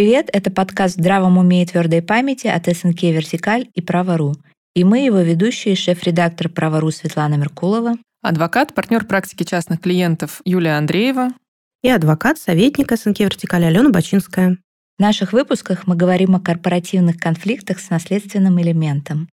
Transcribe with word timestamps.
Привет, 0.00 0.30
это 0.32 0.50
подкаст 0.50 0.96
«В 0.96 1.00
здравом 1.00 1.36
уме 1.36 1.62
и 1.62 1.66
твердой 1.66 2.00
памяти» 2.00 2.46
от 2.46 2.64
СНК 2.74 3.02
«Вертикаль» 3.02 3.68
и 3.74 3.82
«Право.ру». 3.82 4.34
И 4.74 4.82
мы 4.82 5.00
его 5.00 5.18
ведущие, 5.18 5.76
шеф-редактор 5.76 6.48
«Право.ру» 6.48 6.90
Светлана 6.90 7.34
Меркулова, 7.34 7.98
адвокат, 8.22 8.72
партнер 8.72 9.04
практики 9.04 9.42
частных 9.42 9.82
клиентов 9.82 10.40
Юлия 10.46 10.78
Андреева 10.78 11.34
и 11.82 11.90
адвокат, 11.90 12.38
советник 12.38 12.90
СНК 12.96 13.20
«Вертикаль» 13.20 13.66
Алена 13.66 13.90
Бачинская. 13.90 14.56
В 14.96 15.02
наших 15.02 15.34
выпусках 15.34 15.86
мы 15.86 15.96
говорим 15.96 16.34
о 16.34 16.40
корпоративных 16.40 17.18
конфликтах 17.18 17.78
с 17.78 17.90
наследственным 17.90 18.58
элементом. 18.58 19.28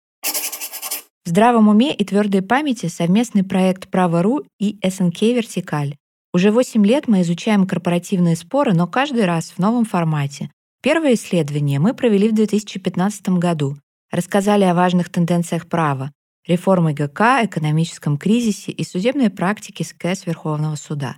В 1.25 1.29
здравом 1.29 1.67
уме 1.67 1.93
и 1.93 2.05
твердой 2.05 2.41
памяти 2.41 2.85
совместный 2.85 3.43
проект 3.43 3.89
«Право.ру» 3.89 4.45
и 4.61 4.79
СНК 4.81 5.23
«Вертикаль». 5.23 5.97
Уже 6.33 6.49
8 6.49 6.83
лет 6.83 7.07
мы 7.07 7.21
изучаем 7.21 7.67
корпоративные 7.67 8.35
споры, 8.35 8.73
но 8.73 8.87
каждый 8.87 9.25
раз 9.25 9.51
в 9.51 9.59
новом 9.59 9.85
формате. 9.85 10.49
Первое 10.81 11.13
исследование 11.13 11.77
мы 11.77 11.93
провели 11.93 12.27
в 12.27 12.33
2015 12.33 13.29
году. 13.37 13.77
Рассказали 14.11 14.63
о 14.63 14.73
важных 14.73 15.09
тенденциях 15.09 15.67
права, 15.67 16.11
реформы 16.47 16.93
ГК, 16.93 17.45
экономическом 17.45 18.17
кризисе 18.17 18.71
и 18.71 18.83
судебной 18.83 19.29
практике 19.29 19.83
СКС 19.83 20.25
Верховного 20.25 20.75
суда. 20.75 21.15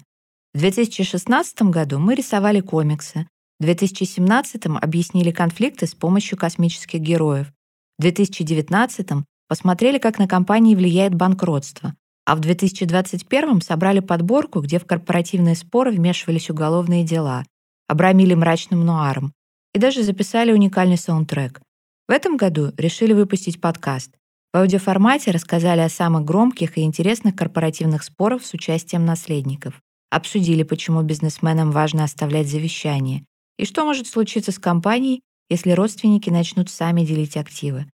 В 0.53 0.59
2016 0.59 1.61
году 1.63 1.97
мы 1.97 2.15
рисовали 2.15 2.59
комиксы. 2.59 3.25
В 3.61 3.63
2017 3.63 4.65
объяснили 4.81 5.31
конфликты 5.31 5.87
с 5.87 5.95
помощью 5.95 6.37
космических 6.37 6.99
героев. 6.99 7.53
В 7.97 8.01
2019 8.01 9.07
посмотрели, 9.47 9.97
как 9.97 10.19
на 10.19 10.27
компании 10.27 10.75
влияет 10.75 11.15
банкротство. 11.15 11.95
А 12.25 12.35
в 12.35 12.39
2021 12.39 13.61
собрали 13.61 13.99
подборку, 13.99 14.61
где 14.61 14.79
в 14.79 14.85
корпоративные 14.85 15.55
споры 15.55 15.91
вмешивались 15.91 16.49
уголовные 16.49 17.03
дела, 17.03 17.45
обрамили 17.87 18.33
мрачным 18.33 18.83
нуаром 18.83 19.31
и 19.73 19.79
даже 19.79 20.01
записали 20.01 20.51
уникальный 20.51 20.97
саундтрек. 20.97 21.61
В 22.07 22.11
этом 22.11 22.35
году 22.37 22.73
решили 22.77 23.13
выпустить 23.13 23.61
подкаст. 23.61 24.11
В 24.53 24.57
аудиоформате 24.57 25.31
рассказали 25.31 25.81
о 25.81 25.89
самых 25.89 26.23
громких 26.23 26.77
и 26.77 26.81
интересных 26.81 27.35
корпоративных 27.35 28.03
спорах 28.03 28.43
с 28.43 28.53
участием 28.53 29.05
наследников. 29.05 29.81
Обсудили, 30.09 30.63
почему 30.63 31.01
бизнесменам 31.01 31.71
важно 31.71 32.03
оставлять 32.03 32.47
завещание 32.47 33.25
и 33.57 33.65
что 33.65 33.85
может 33.85 34.07
случиться 34.07 34.51
с 34.51 34.59
компанией, 34.59 35.21
если 35.49 35.71
родственники 35.71 36.29
начнут 36.29 36.69
сами 36.69 37.05
делить 37.05 37.37
активы. 37.37 37.85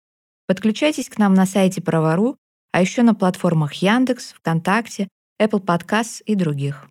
Подключайтесь 0.47 1.09
к 1.09 1.19
нам 1.19 1.35
на 1.35 1.47
сайте 1.47 1.81
Правору 1.81 2.37
а 2.73 2.81
еще 2.81 3.03
на 3.03 3.15
платформах 3.15 3.75
Яндекс, 3.75 4.33
ВКонтакте, 4.35 5.09
Apple 5.41 5.65
Podcasts 5.65 6.23
и 6.25 6.35
других. 6.35 6.89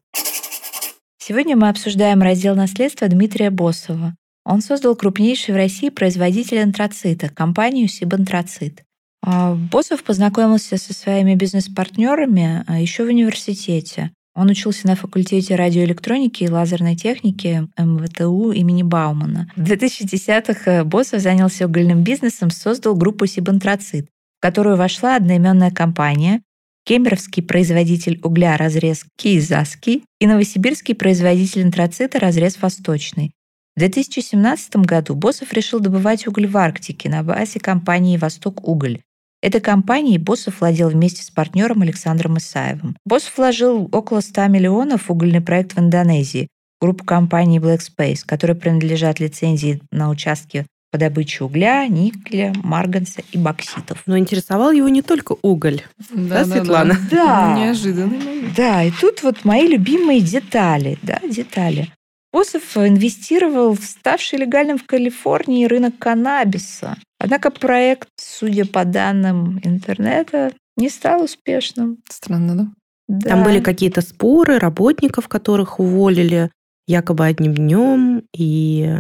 Сегодня 1.18 1.56
мы 1.56 1.70
обсуждаем 1.70 2.22
раздел 2.22 2.56
наследства 2.56 3.08
Дмитрия 3.08 3.52
Босова. 3.52 4.16
Он 4.46 4.62
создал 4.62 4.96
крупнейший 4.96 5.54
в 5.54 5.58
России 5.58 5.90
производитель 5.90 6.60
антрацита, 6.60 7.30
компанию 7.30 7.88
Сибантрацит. 7.88 8.84
А, 9.22 9.54
Босов 9.54 10.04
познакомился 10.04 10.78
со 10.78 10.94
своими 10.94 11.36
бизнес-партнерами 11.36 12.64
а, 12.66 12.80
еще 12.80 13.04
в 13.04 13.10
университете. 13.10 14.12
Он 14.36 14.50
учился 14.50 14.88
на 14.88 14.96
факультете 14.96 15.56
радиоэлектроники 15.56 16.46
и 16.46 16.50
лазерной 16.50 16.96
техники 16.96 17.68
МВТУ 17.78 18.52
имени 18.52 18.84
Баумана. 18.84 19.52
В 19.56 19.62
2010-х 19.62 20.72
э, 20.72 20.84
Босов 20.84 21.20
занялся 21.20 21.66
угольным 21.66 22.04
бизнесом, 22.04 22.50
создал 22.50 22.96
группу 22.96 23.26
Сибантрацит, 23.26 24.08
которую 24.40 24.78
вошла 24.78 25.16
одноименная 25.16 25.72
компания, 25.72 26.42
кемеровский 26.86 27.44
производитель 27.44 28.20
угля 28.24 28.58
«Разрез 28.58 29.06
Киезаский» 29.18 30.04
и 30.20 30.28
новосибирский 30.28 30.96
производитель 30.96 31.64
антрацита 31.64 32.20
«Разрез 32.20 32.62
Восточный». 32.62 33.32
В 33.76 33.80
2017 33.80 34.76
году 34.78 35.16
Босов 35.16 35.54
решил 35.54 35.80
добывать 35.80 36.28
уголь 36.28 36.48
в 36.48 36.58
Арктике 36.58 37.10
на 37.10 37.24
базе 37.24 37.60
компании 37.60 38.18
«Восток 38.18 38.68
Уголь». 38.68 39.02
Этой 39.42 39.62
компанией 39.62 40.18
Босов 40.18 40.60
владел 40.60 40.90
вместе 40.90 41.24
с 41.24 41.30
партнером 41.30 41.82
Александром 41.82 42.38
Исаевым. 42.38 42.98
Босов 43.06 43.38
вложил 43.38 43.88
около 43.92 44.20
100 44.20 44.48
миллионов 44.48 45.04
в 45.04 45.12
угольный 45.12 45.40
проект 45.40 45.74
в 45.76 45.80
Индонезии, 45.80 46.50
группу 46.82 47.06
компаний 47.06 47.60
Black 47.60 47.80
Space, 47.80 48.24
которой 48.26 48.56
принадлежат 48.56 49.20
лицензии 49.20 49.82
на 49.92 50.10
участки 50.10 50.66
по 50.92 50.98
добыче 50.98 51.44
угля, 51.44 51.88
никеля, 51.88 52.54
марганца 52.64 53.22
и 53.32 53.38
бокситов. 53.38 54.04
Но 54.06 54.18
интересовал 54.18 54.72
его 54.72 54.90
не 54.90 55.02
только 55.02 55.36
уголь, 55.42 55.84
да, 56.10 56.44
да, 56.44 56.46
Светлана? 56.46 56.98
Да. 57.12 57.26
да. 57.26 57.60
Неожиданный 57.60 58.52
Да, 58.56 58.84
и 58.84 58.92
тут 58.92 59.24
вот 59.24 59.46
мои 59.46 59.68
любимые 59.68 60.22
детали, 60.22 60.98
да, 61.02 61.20
детали. 61.28 61.90
Босов 62.32 62.78
инвестировал 62.78 63.74
в 63.74 63.84
ставший 63.84 64.40
легальным 64.40 64.78
в 64.78 64.86
Калифорнии 64.86 65.66
рынок 65.66 65.98
каннабиса. 65.98 66.98
Однако 67.20 67.50
проект, 67.50 68.08
судя 68.18 68.66
по 68.66 68.86
данным 68.86 69.60
интернета, 69.64 70.52
не 70.78 70.90
стал 70.90 71.24
успешным. 71.24 71.98
Странно, 72.08 72.56
да? 72.56 72.68
Да. 73.08 73.30
Там 73.30 73.44
были 73.44 73.60
какие-то 73.60 74.02
споры 74.02 74.60
работников, 74.60 75.28
которых 75.28 75.80
уволили 75.80 76.52
якобы 76.88 77.26
одним 77.26 77.56
днем, 77.56 78.24
и 78.36 79.00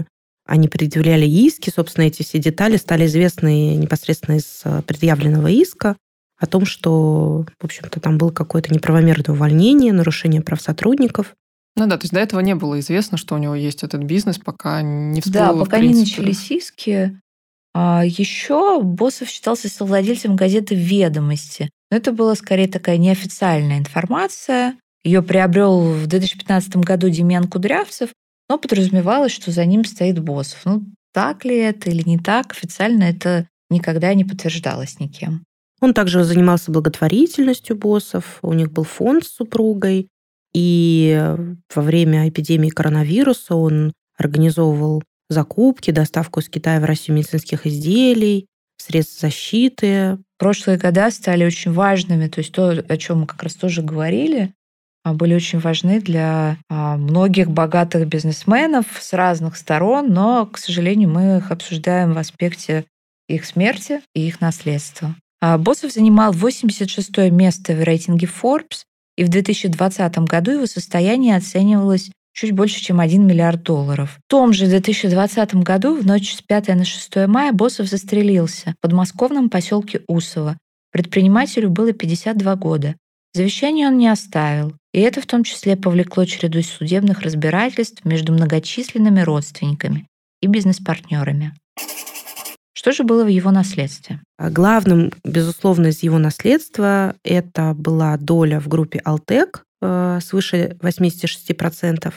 они 0.50 0.68
предъявляли 0.68 1.28
иски, 1.28 1.70
собственно, 1.70 2.06
эти 2.06 2.24
все 2.24 2.40
детали 2.40 2.78
стали 2.78 3.06
известны 3.06 3.76
непосредственно 3.76 4.38
из 4.38 4.62
э, 4.66 4.82
предъявленного 4.82 5.48
иска 5.48 5.96
о 6.38 6.48
том, 6.48 6.66
что, 6.66 7.46
в 7.60 7.66
общем-то, 7.66 8.00
там 8.00 8.18
было 8.18 8.32
какое-то 8.32 8.74
неправомерное 8.74 9.36
увольнение, 9.36 9.94
нарушение 9.94 10.42
прав 10.42 10.60
сотрудников. 10.60 11.36
Ну 11.76 11.86
да, 11.86 11.98
то 11.98 12.06
есть 12.06 12.14
до 12.14 12.20
этого 12.20 12.40
не 12.40 12.56
было 12.56 12.80
известно, 12.80 13.18
что 13.18 13.36
у 13.36 13.38
него 13.38 13.54
есть 13.54 13.84
этот 13.84 14.02
бизнес, 14.02 14.40
пока 14.40 14.82
не 14.82 15.22
всплыло, 15.22 15.54
Да, 15.54 15.54
пока 15.54 15.80
не 15.80 15.94
начались 15.94 16.50
иски. 16.50 17.20
А 17.76 18.04
еще 18.04 18.81
Босов 18.81 19.30
считался 19.30 19.70
совладельцем 19.70 20.36
газеты 20.36 20.74
«Ведомости». 20.74 21.70
Но 21.92 21.98
это 21.98 22.12
была 22.12 22.34
скорее 22.34 22.68
такая 22.68 22.98
неофициальная 22.98 23.78
информация. 23.78 24.76
Ее 25.04 25.22
приобрел 25.22 25.94
в 25.94 26.08
2015 26.08 26.78
году 26.78 27.10
Демьян 27.10 27.48
Кудрявцев, 27.48 28.10
но 28.50 28.58
подразумевалось, 28.58 29.32
что 29.32 29.52
за 29.52 29.64
ним 29.66 29.86
стоит 29.86 30.20
босс. 30.20 30.58
Ну, 30.66 30.84
так 31.14 31.46
ли 31.46 31.56
это 31.58 31.90
или 31.90 32.02
не 32.08 32.18
так, 32.18 32.52
официально 32.52 33.04
это 33.04 33.48
никогда 33.70 34.14
не 34.14 34.26
подтверждалось 34.26 35.00
никем. 35.00 35.44
Он 35.82 35.94
также 35.94 36.24
занимался 36.24 36.72
благотворительностью 36.72 37.78
боссов, 37.78 38.40
у 38.42 38.54
них 38.54 38.72
был 38.72 38.84
фонд 38.84 39.24
с 39.24 39.36
супругой, 39.36 40.10
и 40.54 41.36
во 41.74 41.82
время 41.82 42.28
эпидемии 42.28 42.70
коронавируса 42.70 43.56
он 43.56 43.94
организовывал 44.18 45.04
закупки, 45.30 45.92
доставку 45.92 46.40
из 46.40 46.50
Китая 46.50 46.81
в 46.81 46.86
Россию 46.86 47.18
медицинских 47.18 47.66
изделий, 47.68 48.48
средств 48.78 49.22
защиты. 49.22 50.18
Прошлые 50.38 50.78
года 50.78 51.12
стали 51.12 51.46
очень 51.46 51.72
важными, 51.72 52.28
то 52.28 52.40
есть 52.40 52.52
то, 52.52 52.70
о 52.70 52.98
чем 52.98 53.22
мы 53.22 53.28
как 53.28 53.44
раз 53.44 53.54
тоже 53.54 53.81
говорили, 53.81 54.54
были 55.06 55.34
очень 55.34 55.60
важны 55.60 56.02
для 56.02 56.58
а, 56.70 56.98
многих 56.98 57.50
богатых 57.50 58.08
бизнесменов 58.08 58.86
с 59.00 59.14
разных 59.14 59.56
сторон, 59.56 60.14
но, 60.14 60.46
к 60.46 60.58
сожалению, 60.58 61.10
мы 61.10 61.38
их 61.38 61.52
обсуждаем 61.52 62.14
в 62.14 62.18
аспекте 62.18 62.86
их 63.28 63.46
смерти 63.46 64.02
и 64.14 64.28
их 64.28 64.42
наследства. 64.42 65.16
А, 65.42 65.58
Боссов 65.58 65.94
занимал 65.94 66.34
86 66.34 67.18
место 67.31 67.74
в 67.74 67.84
рейтинге 67.84 68.28
Forbes, 68.28 68.84
и 69.16 69.24
в 69.24 69.30
2020 69.30 70.19
году 70.19 70.51
его 70.51 70.66
состояние 70.66 71.36
оценивалось 71.36 72.12
чуть 72.34 72.51
больше, 72.54 72.81
чем 72.81 73.00
1 73.00 73.25
миллиард 73.25 73.63
долларов. 73.63 74.18
В 74.25 74.30
том 74.30 74.54
же 74.54 74.68
2020 74.68 75.56
году, 75.56 75.96
в 75.96 76.06
ночь 76.06 76.34
с 76.34 76.42
5 76.42 76.69
на 76.69 76.86
6 76.86 77.28
мая, 77.28 77.51
Боссов 77.51 77.88
застрелился 77.88 78.75
в 78.78 78.81
подмосковном 78.81 79.50
поселке 79.50 80.01
Усово. 80.07 80.57
Предпринимателю 80.92 81.69
было 81.69 81.92
52 81.92 82.56
года. 82.56 82.96
Завещание 83.34 83.88
он 83.88 83.98
не 83.98 84.08
оставил, 84.08 84.74
и 84.92 85.00
это 85.02 85.22
в 85.22 85.28
том 85.28 85.44
числе 85.44 85.76
повлекло 85.78 86.26
череду 86.26 86.62
судебных 86.64 87.22
разбирательств 87.22 88.04
между 88.04 88.34
многочисленными 88.34 89.22
родственниками 89.22 90.08
и 90.42 90.48
бизнес-партнерами. 90.48 91.54
Что 92.74 92.92
же 92.92 93.04
было 93.04 93.24
в 93.24 93.28
его 93.28 93.52
наследстве? 93.52 94.22
А 94.38 94.50
главным, 94.50 95.12
безусловно, 95.24 95.88
из 95.88 96.02
его 96.02 96.18
наследства 96.18 97.16
это 97.24 97.74
была 97.76 98.18
доля 98.18 98.60
в 98.60 98.68
группе 98.68 99.00
Алтек 99.00 99.64
э, 99.82 100.20
свыше 100.24 100.78
86%. 100.82 102.14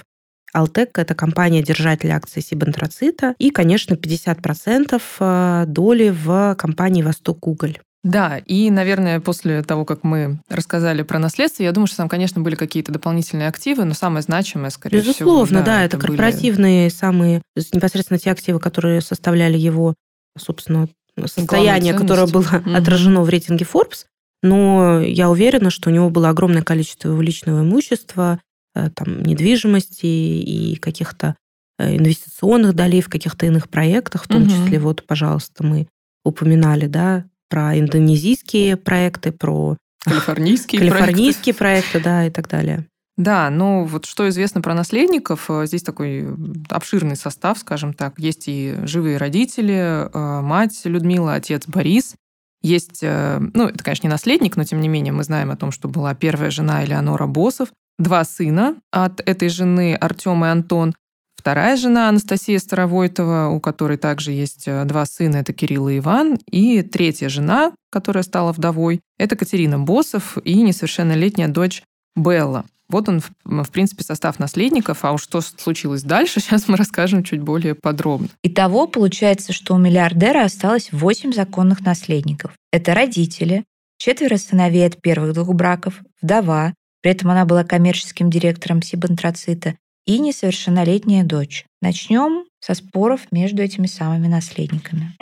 Алтек– 0.52 0.98
это 1.00 1.14
компания-держатель 1.14 2.10
акций 2.10 2.42
Сибантрацита. 2.42 3.34
И, 3.38 3.50
конечно, 3.50 3.94
50% 3.94 5.02
э, 5.18 5.64
доли 5.66 6.10
в 6.10 6.54
компании 6.56 7.02
«Восток 7.02 7.46
Уголь». 7.46 7.78
Да, 8.04 8.38
и, 8.38 8.70
наверное, 8.70 9.20
после 9.20 9.62
того, 9.62 9.84
как 9.84 10.02
мы 10.02 10.40
рассказали 10.48 11.02
про 11.02 11.20
наследство, 11.20 11.62
я 11.62 11.70
думаю, 11.70 11.86
что 11.86 11.98
там, 11.98 12.08
конечно, 12.08 12.40
были 12.40 12.56
какие-то 12.56 12.90
дополнительные 12.90 13.48
активы, 13.48 13.84
но 13.84 13.94
самое 13.94 14.22
значимое, 14.22 14.70
скорее 14.70 14.98
Безусловно, 14.98 15.14
всего... 15.14 15.42
Безусловно, 15.42 15.64
да, 15.64 15.84
это, 15.84 15.96
это 15.96 16.06
корпоративные 16.06 16.88
были... 16.88 16.94
самые, 16.94 17.42
непосредственно 17.72 18.18
те 18.18 18.32
активы, 18.32 18.58
которые 18.58 19.02
составляли 19.02 19.56
его, 19.56 19.94
собственно, 20.36 20.88
состояние, 21.26 21.94
которое 21.94 22.26
было 22.26 22.42
угу. 22.42 22.74
отражено 22.74 23.22
в 23.22 23.28
рейтинге 23.28 23.66
Forbes. 23.72 24.06
Но 24.42 25.00
я 25.00 25.30
уверена, 25.30 25.70
что 25.70 25.88
у 25.88 25.92
него 25.92 26.10
было 26.10 26.28
огромное 26.28 26.62
количество 26.62 27.10
его 27.10 27.22
личного 27.22 27.62
имущества, 27.62 28.40
э, 28.74 28.90
там, 28.90 29.22
недвижимости 29.22 30.06
и 30.06 30.74
каких-то 30.74 31.36
э, 31.78 31.96
инвестиционных 31.96 32.74
долей 32.74 33.00
в 33.00 33.08
каких-то 33.08 33.46
иных 33.46 33.68
проектах, 33.68 34.24
в 34.24 34.28
том 34.28 34.42
угу. 34.42 34.50
числе, 34.50 34.80
вот, 34.80 35.06
пожалуйста, 35.06 35.64
мы 35.64 35.86
упоминали, 36.24 36.86
да, 36.86 37.24
про 37.52 37.78
индонезийские 37.78 38.78
проекты, 38.78 39.30
про 39.30 39.76
калифорнийские, 40.06 40.78
калифорнийские 40.78 41.54
проекты. 41.54 41.90
проекты, 41.90 42.00
да, 42.00 42.26
и 42.26 42.30
так 42.30 42.48
далее. 42.48 42.86
Да, 43.18 43.50
ну 43.50 43.84
вот 43.84 44.06
что 44.06 44.26
известно 44.30 44.62
про 44.62 44.72
наследников, 44.72 45.50
э, 45.50 45.66
здесь 45.66 45.82
такой 45.82 46.26
обширный 46.70 47.14
состав, 47.14 47.58
скажем 47.58 47.92
так. 47.92 48.18
Есть 48.18 48.44
и 48.46 48.74
живые 48.84 49.18
родители, 49.18 50.08
э, 50.10 50.40
мать 50.40 50.80
Людмила, 50.84 51.34
отец 51.34 51.66
Борис. 51.66 52.14
Есть, 52.62 53.00
э, 53.02 53.38
ну, 53.38 53.66
это, 53.66 53.84
конечно, 53.84 54.06
не 54.06 54.10
наследник, 54.10 54.56
но 54.56 54.64
тем 54.64 54.80
не 54.80 54.88
менее 54.88 55.12
мы 55.12 55.22
знаем 55.22 55.50
о 55.50 55.56
том, 55.56 55.72
что 55.72 55.88
была 55.88 56.14
первая 56.14 56.50
жена 56.50 56.82
Элеонора 56.86 57.26
Босов, 57.26 57.68
два 57.98 58.24
сына 58.24 58.76
от 58.90 59.20
этой 59.28 59.50
жены, 59.50 59.94
Артем 59.94 60.42
и 60.46 60.48
Антон, 60.48 60.94
вторая 61.42 61.76
жена 61.76 62.08
Анастасия 62.08 62.60
Старовойтова, 62.60 63.48
у 63.48 63.58
которой 63.58 63.98
также 63.98 64.30
есть 64.30 64.66
два 64.84 65.04
сына, 65.06 65.38
это 65.38 65.52
Кирилл 65.52 65.88
и 65.88 65.98
Иван, 65.98 66.38
и 66.48 66.82
третья 66.82 67.28
жена, 67.28 67.72
которая 67.90 68.22
стала 68.22 68.52
вдовой, 68.52 69.00
это 69.18 69.34
Катерина 69.34 69.80
Босов 69.80 70.38
и 70.44 70.62
несовершеннолетняя 70.62 71.48
дочь 71.48 71.82
Белла. 72.14 72.64
Вот 72.88 73.08
он, 73.08 73.22
в 73.44 73.70
принципе, 73.72 74.04
состав 74.04 74.38
наследников, 74.38 75.04
а 75.04 75.10
уж 75.10 75.22
что 75.22 75.40
случилось 75.40 76.04
дальше, 76.04 76.38
сейчас 76.40 76.68
мы 76.68 76.76
расскажем 76.76 77.24
чуть 77.24 77.40
более 77.40 77.74
подробно. 77.74 78.28
Итого 78.44 78.86
получается, 78.86 79.52
что 79.52 79.74
у 79.74 79.78
миллиардера 79.78 80.44
осталось 80.44 80.90
8 80.92 81.32
законных 81.32 81.80
наследников. 81.80 82.52
Это 82.70 82.94
родители, 82.94 83.64
четверо 83.98 84.36
сыновей 84.36 84.86
от 84.86 85.02
первых 85.02 85.32
двух 85.32 85.52
браков, 85.54 86.02
вдова, 86.20 86.72
при 87.02 87.10
этом 87.10 87.32
она 87.32 87.44
была 87.44 87.64
коммерческим 87.64 88.30
директором 88.30 88.80
Сибантрацита, 88.80 89.74
и 90.06 90.18
несовершеннолетняя 90.18 91.24
дочь. 91.24 91.64
Начнем 91.80 92.44
со 92.60 92.74
споров 92.74 93.20
между 93.30 93.62
этими 93.62 93.86
самыми 93.86 94.28
наследниками. 94.28 95.16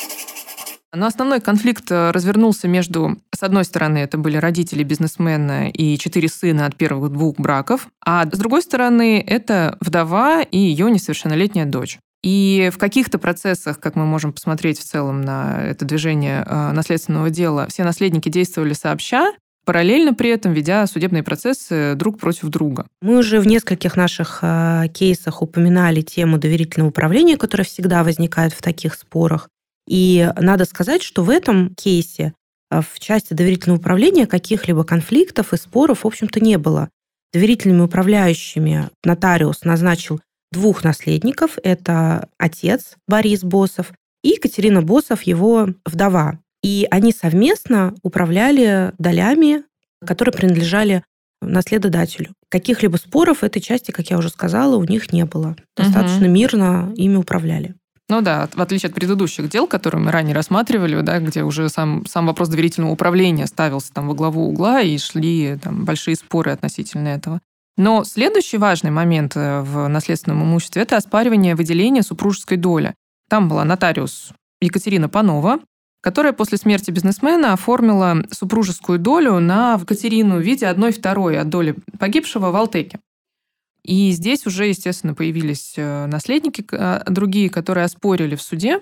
Но 0.92 1.06
основной 1.06 1.40
конфликт 1.40 1.90
э, 1.90 2.10
развернулся 2.10 2.66
между, 2.66 3.16
с 3.32 3.42
одной 3.44 3.64
стороны, 3.64 3.98
это 3.98 4.18
были 4.18 4.36
родители 4.36 4.82
бизнесмена 4.82 5.70
и 5.70 5.96
четыре 5.98 6.28
сына 6.28 6.66
от 6.66 6.76
первых 6.76 7.12
двух 7.12 7.36
браков, 7.36 7.88
а 8.04 8.26
с 8.26 8.36
другой 8.36 8.62
стороны, 8.62 9.22
это 9.24 9.76
вдова 9.80 10.42
и 10.42 10.58
ее 10.58 10.90
несовершеннолетняя 10.90 11.64
дочь. 11.64 11.98
И 12.22 12.70
в 12.74 12.78
каких-то 12.78 13.18
процессах, 13.18 13.78
как 13.78 13.94
мы 13.94 14.04
можем 14.04 14.32
посмотреть 14.32 14.78
в 14.78 14.84
целом 14.84 15.22
на 15.22 15.62
это 15.62 15.84
движение 15.84 16.44
э, 16.44 16.72
наследственного 16.72 17.30
дела, 17.30 17.68
все 17.68 17.84
наследники 17.84 18.28
действовали 18.28 18.72
сообща, 18.72 19.32
параллельно 19.70 20.14
при 20.14 20.30
этом 20.30 20.52
ведя 20.52 20.84
судебные 20.88 21.22
процессы 21.22 21.94
друг 21.94 22.18
против 22.18 22.48
друга. 22.48 22.88
Мы 23.02 23.18
уже 23.18 23.38
в 23.38 23.46
нескольких 23.46 23.94
наших 23.94 24.40
э, 24.42 24.86
кейсах 24.92 25.42
упоминали 25.42 26.00
тему 26.00 26.38
доверительного 26.38 26.88
управления, 26.88 27.36
которая 27.36 27.64
всегда 27.64 28.02
возникает 28.02 28.52
в 28.52 28.62
таких 28.62 28.94
спорах. 28.94 29.48
И 29.86 30.28
надо 30.36 30.64
сказать, 30.64 31.04
что 31.04 31.22
в 31.22 31.30
этом 31.30 31.72
кейсе 31.76 32.32
э, 32.72 32.80
в 32.80 32.98
части 32.98 33.32
доверительного 33.32 33.78
управления 33.78 34.26
каких-либо 34.26 34.82
конфликтов 34.82 35.52
и 35.52 35.56
споров, 35.56 36.02
в 36.02 36.06
общем-то, 36.08 36.40
не 36.40 36.58
было. 36.58 36.88
Доверительными 37.32 37.82
управляющими 37.82 38.90
нотариус 39.04 39.62
назначил 39.62 40.20
двух 40.50 40.82
наследников. 40.82 41.58
Это 41.62 42.28
отец 42.38 42.96
Борис 43.06 43.44
Босов 43.44 43.92
и 44.24 44.30
Екатерина 44.30 44.82
Босов, 44.82 45.22
его 45.22 45.68
вдова. 45.86 46.40
И 46.62 46.86
они 46.90 47.12
совместно 47.12 47.94
управляли 48.02 48.92
долями, 48.98 49.64
которые 50.04 50.32
принадлежали 50.32 51.04
наследодателю. 51.40 52.34
Каких-либо 52.50 52.96
споров 52.96 53.38
в 53.38 53.44
этой 53.44 53.60
части, 53.60 53.90
как 53.90 54.10
я 54.10 54.18
уже 54.18 54.28
сказала, 54.28 54.76
у 54.76 54.84
них 54.84 55.12
не 55.12 55.24
было. 55.24 55.56
Достаточно 55.76 56.26
угу. 56.26 56.34
мирно 56.34 56.92
ими 56.96 57.16
управляли. 57.16 57.74
Ну 58.10 58.22
да, 58.22 58.48
в 58.52 58.60
отличие 58.60 58.88
от 58.88 58.94
предыдущих 58.94 59.48
дел, 59.48 59.68
которые 59.68 60.02
мы 60.02 60.10
ранее 60.10 60.34
рассматривали, 60.34 61.00
да, 61.00 61.20
где 61.20 61.44
уже 61.44 61.68
сам, 61.68 62.04
сам 62.06 62.26
вопрос 62.26 62.48
доверительного 62.48 62.90
управления 62.90 63.46
ставился 63.46 63.92
там 63.92 64.08
во 64.08 64.14
главу 64.14 64.48
угла 64.48 64.80
и 64.80 64.98
шли 64.98 65.56
там 65.62 65.84
большие 65.84 66.16
споры 66.16 66.50
относительно 66.50 67.08
этого. 67.08 67.40
Но 67.76 68.02
следующий 68.02 68.58
важный 68.58 68.90
момент 68.90 69.36
э, 69.36 69.60
в 69.60 69.86
наследственном 69.86 70.42
имуществе– 70.42 70.82
это 70.82 70.96
оспаривание 70.96 71.54
выделения 71.54 72.02
супружеской 72.02 72.56
доли. 72.56 72.94
Там 73.28 73.48
была 73.48 73.64
нотариус 73.64 74.32
Екатерина 74.60 75.08
Панова, 75.08 75.60
которая 76.00 76.32
после 76.32 76.58
смерти 76.58 76.90
бизнесмена 76.90 77.52
оформила 77.52 78.24
супружескую 78.30 78.98
долю 78.98 79.38
на 79.38 79.78
Катерину 79.78 80.36
в 80.36 80.40
виде 80.40 80.66
одной 80.66 80.92
второй 80.92 81.38
от 81.38 81.48
доли 81.48 81.76
погибшего 81.98 82.50
в 82.50 82.56
Алтеке. 82.56 83.00
И 83.82 84.10
здесь 84.10 84.46
уже, 84.46 84.66
естественно, 84.66 85.14
появились 85.14 85.74
э, 85.76 86.06
наследники 86.06 86.64
а, 86.72 87.02
другие, 87.06 87.48
которые 87.48 87.84
оспорили 87.84 88.36
в 88.36 88.42
суде. 88.42 88.80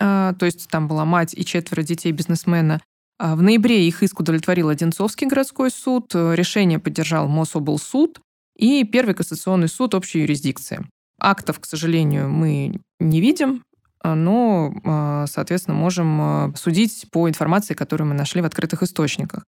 А, 0.00 0.34
то 0.34 0.46
есть 0.46 0.68
там 0.68 0.88
была 0.88 1.04
мать 1.04 1.34
и 1.36 1.44
четверо 1.44 1.82
детей 1.82 2.10
бизнесмена. 2.12 2.80
В 3.20 3.42
ноябре 3.42 3.86
их 3.86 4.02
иск 4.02 4.18
удовлетворил 4.18 4.70
Одинцовский 4.70 5.26
городской 5.26 5.70
суд, 5.70 6.10
э, 6.14 6.34
решение 6.34 6.78
поддержал 6.78 7.28
Мособлсуд 7.28 8.20
и 8.56 8.82
Первый 8.84 9.14
кассационный 9.14 9.68
суд 9.68 9.94
общей 9.94 10.20
юрисдикции. 10.20 10.86
Актов, 11.20 11.60
к 11.60 11.66
сожалению, 11.66 12.30
мы 12.30 12.80
не 12.98 13.20
видим, 13.20 13.62
но, 14.02 15.26
соответственно, 15.28 15.76
можем 15.76 16.54
судить 16.56 17.06
по 17.10 17.28
информации, 17.28 17.74
которую 17.74 18.08
мы 18.08 18.14
нашли 18.14 18.40
в 18.40 18.46
открытых 18.46 18.82
источниках. 18.82 19.44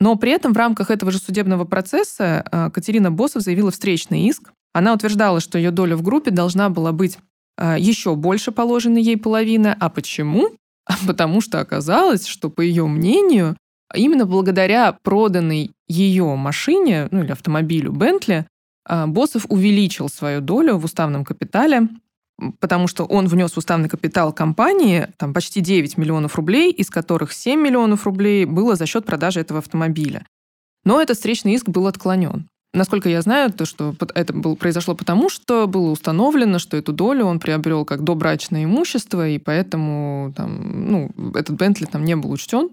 Но 0.00 0.16
при 0.16 0.32
этом 0.32 0.54
в 0.54 0.56
рамках 0.56 0.90
этого 0.90 1.12
же 1.12 1.18
судебного 1.18 1.64
процесса 1.64 2.44
э, 2.50 2.70
Катерина 2.70 3.12
Босов 3.12 3.42
заявила 3.42 3.70
встречный 3.70 4.22
иск. 4.22 4.50
Она 4.72 4.94
утверждала, 4.94 5.40
что 5.40 5.58
ее 5.58 5.70
доля 5.70 5.94
в 5.94 6.02
группе 6.02 6.30
должна 6.30 6.70
была 6.70 6.92
быть 6.92 7.18
э, 7.58 7.76
еще 7.78 8.16
больше 8.16 8.50
положенной 8.50 9.02
ей 9.02 9.18
половины. 9.18 9.76
А 9.78 9.90
почему? 9.90 10.52
Потому 11.06 11.42
что 11.42 11.60
оказалось, 11.60 12.26
что, 12.26 12.48
по 12.48 12.62
ее 12.62 12.86
мнению, 12.86 13.56
именно 13.94 14.24
благодаря 14.24 14.96
проданной 15.02 15.72
ее 15.86 16.34
машине, 16.34 17.08
ну 17.10 17.22
или 17.22 17.32
автомобилю 17.32 17.92
Бентли, 17.92 18.46
э, 18.88 19.06
Босов 19.06 19.44
увеличил 19.50 20.08
свою 20.08 20.40
долю 20.40 20.78
в 20.78 20.86
уставном 20.86 21.26
капитале 21.26 21.88
потому 22.60 22.86
что 22.86 23.04
он 23.04 23.26
внес 23.26 23.56
уставный 23.56 23.88
капитал 23.88 24.32
компании 24.32 25.08
там, 25.16 25.32
почти 25.34 25.60
9 25.60 25.96
миллионов 25.98 26.36
рублей, 26.36 26.72
из 26.72 26.90
которых 26.90 27.32
7 27.32 27.60
миллионов 27.60 28.06
рублей 28.06 28.44
было 28.44 28.76
за 28.76 28.86
счет 28.86 29.04
продажи 29.04 29.40
этого 29.40 29.58
автомобиля. 29.58 30.26
Но 30.84 31.00
этот 31.00 31.16
встречный 31.16 31.54
иск 31.54 31.68
был 31.68 31.86
отклонен. 31.86 32.48
Насколько 32.72 33.08
я 33.08 33.20
знаю, 33.20 33.52
то, 33.52 33.64
что 33.64 33.96
это 34.14 34.32
было, 34.32 34.54
произошло 34.54 34.94
потому, 34.94 35.28
что 35.28 35.66
было 35.66 35.90
установлено, 35.90 36.60
что 36.60 36.76
эту 36.76 36.92
долю 36.92 37.24
он 37.24 37.40
приобрел 37.40 37.84
как 37.84 38.04
добрачное 38.04 38.64
имущество, 38.64 39.28
и 39.28 39.38
поэтому 39.38 40.32
там, 40.36 40.88
ну, 40.90 41.10
этот 41.34 41.56
Бентли 41.56 41.86
там 41.86 42.04
не 42.04 42.14
был 42.14 42.30
учтен, 42.30 42.70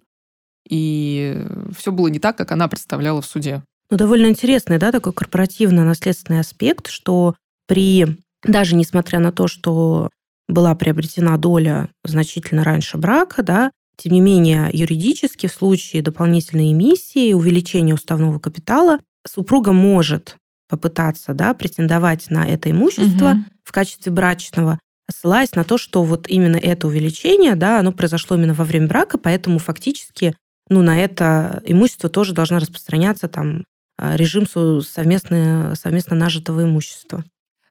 и 0.70 1.44
все 1.76 1.92
было 1.92 2.08
не 2.08 2.20
так, 2.20 2.38
как 2.38 2.52
она 2.52 2.68
представляла 2.68 3.22
в 3.22 3.26
суде. 3.26 3.64
Ну, 3.90 3.98
довольно 3.98 4.28
интересный, 4.28 4.78
да, 4.78 4.92
такой 4.92 5.14
корпоративно-наследственный 5.14 6.42
аспект, 6.42 6.90
что 6.90 7.36
при 7.68 8.18
даже 8.48 8.76
несмотря 8.76 9.20
на 9.20 9.32
то, 9.32 9.48
что 9.48 10.10
была 10.48 10.76
приобретена 10.76 11.38
доля 11.38 11.90
значительно 12.04 12.64
раньше 12.64 12.98
брака, 12.98 13.44
да, 13.44 13.72
тем 13.98 14.14
не 14.14 14.22
менее, 14.22 14.70
юридически 14.72 15.48
в 15.48 15.54
случае 15.54 16.02
дополнительной 16.02 16.72
эмиссии, 16.72 17.34
увеличения 17.34 17.94
уставного 17.94 18.40
капитала, 18.40 19.00
супруга 19.28 19.74
может 19.74 20.38
попытаться 20.70 21.34
да, 21.34 21.54
претендовать 21.54 22.30
на 22.30 22.48
это 22.48 22.70
имущество 22.70 23.32
угу. 23.32 23.40
в 23.64 23.72
качестве 23.72 24.12
брачного, 24.12 24.80
ссылаясь 25.10 25.56
на 25.56 25.64
то, 25.64 25.78
что 25.78 26.04
вот 26.04 26.28
именно 26.28 26.58
это 26.58 26.88
увеличение, 26.88 27.56
да, 27.56 27.80
оно 27.80 27.92
произошло 27.92 28.36
именно 28.36 28.54
во 28.54 28.66
время 28.66 28.88
брака, 28.88 29.18
поэтому 29.18 29.60
фактически 29.60 30.36
ну, 30.70 30.82
на 30.82 31.00
это 31.00 31.62
имущество 31.66 32.10
тоже 32.10 32.34
должна 32.34 32.60
распространяться 32.60 33.28
там 33.28 33.64
а, 33.98 34.16
режим 34.16 34.46
совместно, 34.84 35.74
совместно 35.76 36.16
нажитого 36.16 36.64
имущества. 36.64 37.24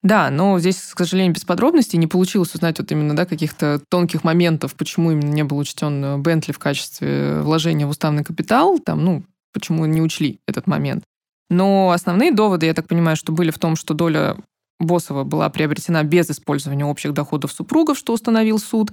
Да, 0.07 0.31
но 0.31 0.61
здесь, 0.61 0.77
к 0.95 0.99
сожалению, 0.99 1.35
без 1.35 1.45
подробностей 1.45 1.99
не 1.99 2.07
получилось 2.07 2.55
узнать 2.55 2.79
вот 2.79 2.93
именно 2.93 3.17
да, 3.17 3.27
каких-то 3.27 3.83
тонких 3.91 4.23
моментов, 4.23 4.77
почему 4.77 5.11
именно 5.11 5.33
не 5.33 5.43
был 5.43 5.59
учтен 5.59 6.23
Бентли 6.23 6.53
в 6.53 6.61
качестве 6.61 7.41
вложения 7.41 7.89
в 7.89 7.91
уставный 7.91 8.23
капитал, 8.23 8.79
там, 8.79 9.05
ну, 9.05 9.25
почему 9.53 9.85
не 9.87 10.01
учли 10.01 10.39
этот 10.47 10.69
момент. 10.69 11.03
Но 11.51 11.91
основные 11.91 12.31
доводы, 12.31 12.67
я 12.67 12.75
так 12.75 12.87
понимаю, 12.87 13.17
что 13.17 13.33
были 13.33 13.51
в 13.51 13.59
том, 13.59 13.75
что 13.75 13.95
доля 13.95 14.37
Босова 14.79 15.25
была 15.25 15.49
приобретена 15.51 16.05
без 16.05 16.31
использования 16.31 16.85
общих 16.85 17.13
доходов 17.13 17.51
супругов, 17.51 17.99
что 17.99 18.13
установил 18.13 18.61
суд, 18.61 18.93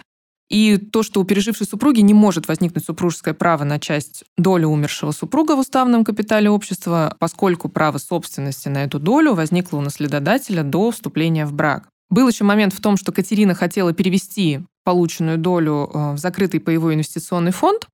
и 0.54 0.78
то, 0.78 1.02
что 1.02 1.20
у 1.20 1.24
пережившей 1.24 1.66
супруги 1.66 2.02
не 2.02 2.14
может 2.14 2.48
возникнуть 2.48 2.86
супружеское 2.86 3.34
право 3.34 3.64
на 3.64 3.80
часть 3.80 4.24
доли 4.38 4.66
умершего 4.66 5.10
супруга 5.10 5.56
в 5.56 5.60
уставном 5.60 6.04
капитале 6.04 6.48
общества, 6.48 7.16
поскольку 7.18 7.70
право 7.70 7.98
собственности 7.98 8.70
на 8.70 8.84
эту 8.84 9.00
долю 9.00 9.34
возникло 9.34 9.78
у 9.78 9.82
наследодателя 9.82 10.62
до 10.62 10.92
вступления 10.92 11.48
в 11.48 11.54
брак. 11.54 11.90
Был 12.12 12.28
еще 12.28 12.44
момент 12.44 12.72
в 12.72 12.82
том, 12.82 12.98
что 12.98 13.12
Катерина 13.12 13.56
хотела 13.56 13.94
перевести 13.94 14.60
полученную 14.84 15.40
долю 15.40 15.90
э, 15.92 16.14
в 16.14 16.20
закрытый 16.20 16.60
паевой 16.60 16.94
инвестиционный 16.94 17.52
фонд, 17.52 17.88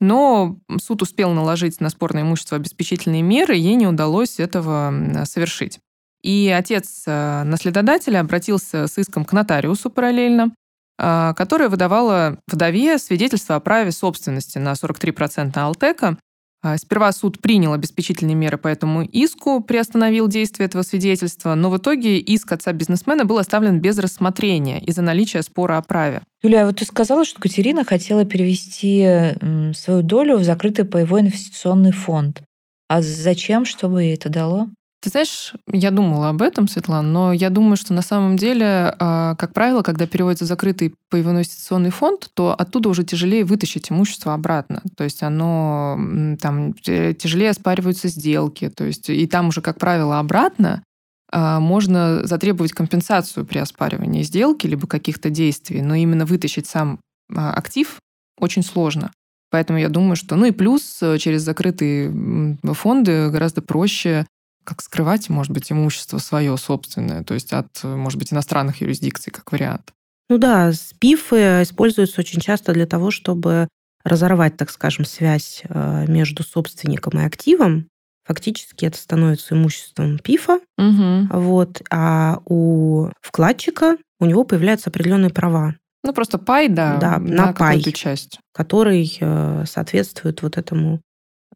но 0.00 0.56
суд 0.80 1.02
успел 1.02 1.32
наложить 1.32 1.80
на 1.80 1.88
спорное 1.88 2.22
имущество 2.22 2.56
обеспечительные 2.56 3.22
меры, 3.22 3.56
и 3.56 3.60
ей 3.60 3.74
не 3.74 3.88
удалось 3.88 4.38
этого 4.38 5.24
совершить. 5.24 5.80
И 6.22 6.54
отец 6.56 7.02
э, 7.08 7.42
наследодателя 7.42 8.20
обратился 8.20 8.86
с 8.86 8.98
иском 8.98 9.24
к 9.24 9.32
нотариусу 9.32 9.90
параллельно, 9.90 10.52
которая 10.96 11.68
выдавала 11.68 12.38
вдове 12.46 12.98
свидетельство 12.98 13.56
о 13.56 13.60
праве 13.60 13.90
собственности 13.90 14.58
на 14.58 14.74
43% 14.74 15.56
Алтека, 15.56 16.18
а, 16.64 16.78
сперва 16.78 17.12
суд 17.12 17.42
принял 17.42 17.74
обеспечительные 17.74 18.34
меры 18.34 18.56
по 18.56 18.68
этому 18.68 19.02
иску, 19.02 19.60
приостановил 19.60 20.28
действие 20.28 20.64
этого 20.64 20.80
свидетельства, 20.80 21.54
но 21.54 21.68
в 21.68 21.76
итоге 21.76 22.18
иск 22.18 22.52
отца 22.52 22.72
бизнесмена 22.72 23.26
был 23.26 23.36
оставлен 23.36 23.80
без 23.80 23.98
рассмотрения 23.98 24.80
из-за 24.80 25.02
наличия 25.02 25.42
спора 25.42 25.76
о 25.76 25.82
праве. 25.82 26.22
Юлия, 26.42 26.64
вот 26.64 26.76
ты 26.78 26.86
сказала, 26.86 27.26
что 27.26 27.38
Катерина 27.38 27.84
хотела 27.84 28.24
перевести 28.24 29.34
свою 29.74 30.02
долю 30.02 30.38
в 30.38 30.44
закрытый 30.44 30.86
паевой 30.86 31.20
инвестиционный 31.20 31.92
фонд. 31.92 32.42
А 32.88 33.02
зачем, 33.02 33.66
что 33.66 33.90
бы 33.90 34.02
ей 34.02 34.14
это 34.14 34.30
дало? 34.30 34.70
Ты 35.04 35.10
знаешь, 35.10 35.52
я 35.70 35.90
думала 35.90 36.30
об 36.30 36.40
этом, 36.40 36.66
Светлана, 36.66 37.06
но 37.06 37.32
я 37.34 37.50
думаю, 37.50 37.76
что 37.76 37.92
на 37.92 38.00
самом 38.00 38.38
деле, 38.38 38.96
а, 38.98 39.34
как 39.34 39.52
правило, 39.52 39.82
когда 39.82 40.06
переводится 40.06 40.46
закрытый 40.46 40.94
паевой 41.10 41.34
инвестиционный 41.34 41.90
фонд, 41.90 42.30
то 42.32 42.54
оттуда 42.54 42.88
уже 42.88 43.04
тяжелее 43.04 43.44
вытащить 43.44 43.92
имущество 43.92 44.32
обратно. 44.32 44.80
То 44.96 45.04
есть 45.04 45.22
оно 45.22 46.00
там 46.40 46.72
тяжелее 46.72 47.50
оспариваются 47.50 48.08
сделки. 48.08 48.70
То 48.70 48.84
есть 48.84 49.10
и 49.10 49.26
там 49.26 49.48
уже, 49.48 49.60
как 49.60 49.78
правило, 49.78 50.18
обратно 50.18 50.82
а, 51.30 51.60
можно 51.60 52.26
затребовать 52.26 52.72
компенсацию 52.72 53.44
при 53.44 53.58
оспаривании 53.58 54.22
сделки 54.22 54.66
либо 54.66 54.86
каких-то 54.86 55.28
действий, 55.28 55.82
но 55.82 55.96
именно 55.96 56.24
вытащить 56.24 56.66
сам 56.66 56.98
а, 57.30 57.52
актив 57.52 57.98
очень 58.40 58.62
сложно. 58.62 59.12
Поэтому 59.50 59.78
я 59.78 59.90
думаю, 59.90 60.16
что... 60.16 60.34
Ну 60.34 60.46
и 60.46 60.50
плюс 60.50 60.98
э, 61.02 61.18
через 61.18 61.42
закрытые 61.42 62.56
фонды 62.72 63.28
гораздо 63.28 63.60
проще 63.60 64.26
как 64.64 64.82
скрывать, 64.82 65.28
может 65.28 65.52
быть, 65.52 65.70
имущество 65.70 66.18
свое 66.18 66.56
собственное, 66.56 67.22
то 67.22 67.34
есть 67.34 67.52
от, 67.52 67.82
может 67.84 68.18
быть, 68.18 68.32
иностранных 68.32 68.80
юрисдикций, 68.80 69.32
как 69.32 69.52
вариант. 69.52 69.92
Ну 70.28 70.38
да, 70.38 70.72
спифы 70.72 71.62
используются 71.62 72.20
очень 72.20 72.40
часто 72.40 72.72
для 72.72 72.86
того, 72.86 73.10
чтобы 73.10 73.68
разорвать, 74.04 74.56
так 74.56 74.70
скажем, 74.70 75.04
связь 75.04 75.62
э, 75.68 76.06
между 76.08 76.42
собственником 76.42 77.20
и 77.20 77.24
активом. 77.24 77.88
Фактически 78.26 78.86
это 78.86 78.96
становится 78.96 79.54
имуществом 79.54 80.18
ПИФа, 80.18 80.60
угу. 80.78 81.28
вот, 81.30 81.82
а 81.90 82.40
у 82.46 83.10
вкладчика 83.20 83.98
у 84.18 84.24
него 84.24 84.44
появляются 84.44 84.88
определенные 84.88 85.30
права. 85.30 85.74
Ну, 86.02 86.12
просто 86.12 86.38
пай, 86.38 86.68
да, 86.68 86.96
да 86.96 87.18
на, 87.18 87.46
на 87.46 87.52
пай, 87.52 87.82
часть. 87.82 88.38
который 88.52 89.16
э, 89.20 89.64
соответствует 89.66 90.42
вот 90.42 90.56
этому 90.56 91.00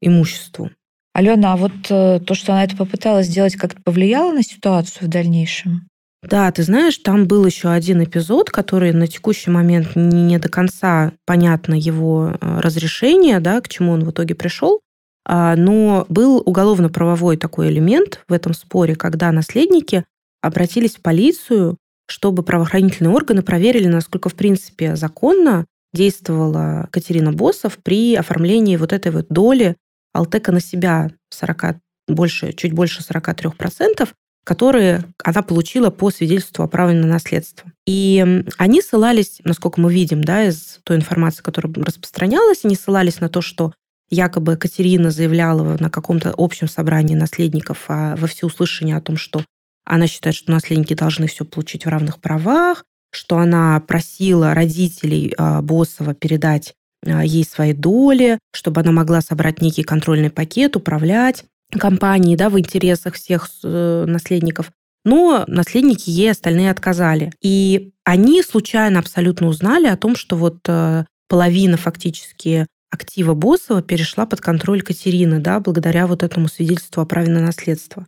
имуществу. 0.00 0.70
Алена, 1.12 1.54
а 1.54 1.56
вот 1.56 1.72
э, 1.90 2.20
то, 2.20 2.34
что 2.34 2.52
она 2.52 2.64
это 2.64 2.76
попыталась 2.76 3.26
сделать, 3.26 3.56
как-то 3.56 3.82
повлияло 3.82 4.32
на 4.32 4.42
ситуацию 4.42 5.06
в 5.06 5.10
дальнейшем? 5.10 5.88
Да, 6.22 6.50
ты 6.50 6.62
знаешь, 6.62 6.98
там 6.98 7.26
был 7.26 7.46
еще 7.46 7.70
один 7.70 8.02
эпизод, 8.02 8.50
который 8.50 8.92
на 8.92 9.06
текущий 9.06 9.50
момент 9.50 9.94
не 9.94 10.38
до 10.38 10.48
конца 10.48 11.12
понятно 11.24 11.74
его 11.74 12.32
э, 12.40 12.60
разрешение, 12.60 13.40
да, 13.40 13.60
к 13.60 13.68
чему 13.68 13.92
он 13.92 14.04
в 14.04 14.10
итоге 14.10 14.34
пришел. 14.34 14.80
А, 15.24 15.54
но 15.56 16.06
был 16.08 16.42
уголовно-правовой 16.44 17.36
такой 17.36 17.68
элемент 17.68 18.24
в 18.28 18.32
этом 18.32 18.54
споре, 18.54 18.96
когда 18.96 19.30
наследники 19.30 20.04
обратились 20.40 20.96
в 20.96 21.02
полицию, 21.02 21.76
чтобы 22.08 22.42
правоохранительные 22.42 23.14
органы 23.14 23.42
проверили, 23.42 23.86
насколько, 23.86 24.28
в 24.28 24.34
принципе, 24.34 24.96
законно 24.96 25.66
действовала 25.92 26.88
Катерина 26.90 27.32
Босов 27.32 27.78
при 27.82 28.14
оформлении 28.14 28.76
вот 28.76 28.92
этой 28.92 29.12
вот 29.12 29.26
доли 29.28 29.76
Алтека 30.12 30.52
на 30.52 30.60
себя 30.60 31.10
40, 31.30 31.76
больше, 32.08 32.52
чуть 32.52 32.72
больше 32.72 33.02
43%, 33.02 34.08
которые 34.44 35.04
она 35.22 35.42
получила 35.42 35.90
по 35.90 36.10
свидетельству 36.10 36.64
о 36.64 36.68
праве 36.68 36.94
на 36.94 37.06
наследство. 37.06 37.70
И 37.86 38.44
они 38.56 38.80
ссылались, 38.80 39.40
насколько 39.44 39.80
мы 39.80 39.92
видим, 39.92 40.24
да, 40.24 40.44
из 40.44 40.80
той 40.84 40.96
информации, 40.96 41.42
которая 41.42 41.72
распространялась, 41.74 42.64
они 42.64 42.74
ссылались 42.74 43.20
на 43.20 43.28
то, 43.28 43.42
что 43.42 43.72
якобы 44.10 44.56
Катерина 44.56 45.10
заявляла 45.10 45.76
на 45.78 45.90
каком-то 45.90 46.34
общем 46.36 46.66
собрании 46.66 47.14
наследников 47.14 47.84
а 47.88 48.16
во 48.16 48.26
всеуслышание 48.26 48.96
о 48.96 49.02
том, 49.02 49.18
что 49.18 49.44
она 49.84 50.06
считает, 50.06 50.36
что 50.36 50.50
наследники 50.50 50.94
должны 50.94 51.26
все 51.26 51.44
получить 51.44 51.84
в 51.84 51.88
равных 51.88 52.20
правах, 52.20 52.84
что 53.10 53.38
она 53.38 53.80
просила 53.80 54.54
родителей 54.54 55.34
а, 55.36 55.62
Босова 55.62 56.14
передать 56.14 56.74
ей 57.04 57.44
свои 57.44 57.72
доли, 57.72 58.38
чтобы 58.52 58.80
она 58.80 58.92
могла 58.92 59.20
собрать 59.20 59.60
некий 59.60 59.82
контрольный 59.82 60.30
пакет, 60.30 60.76
управлять 60.76 61.44
компанией 61.70 62.36
да, 62.36 62.48
в 62.48 62.58
интересах 62.58 63.14
всех 63.14 63.48
э, 63.62 64.04
наследников. 64.06 64.70
Но 65.04 65.44
наследники 65.46 66.10
ей 66.10 66.30
остальные 66.30 66.70
отказали. 66.70 67.32
И 67.42 67.92
они 68.04 68.42
случайно 68.42 68.98
абсолютно 68.98 69.48
узнали 69.48 69.86
о 69.86 69.96
том, 69.96 70.16
что 70.16 70.36
вот 70.36 70.58
э, 70.66 71.04
половина 71.28 71.76
фактически 71.76 72.66
актива 72.90 73.34
Босова 73.34 73.82
перешла 73.82 74.26
под 74.26 74.40
контроль 74.40 74.82
Катерины, 74.82 75.40
да, 75.40 75.60
благодаря 75.60 76.06
вот 76.06 76.22
этому 76.22 76.48
свидетельству 76.48 77.02
о 77.02 77.06
праве 77.06 77.30
на 77.30 77.40
наследство. 77.40 78.06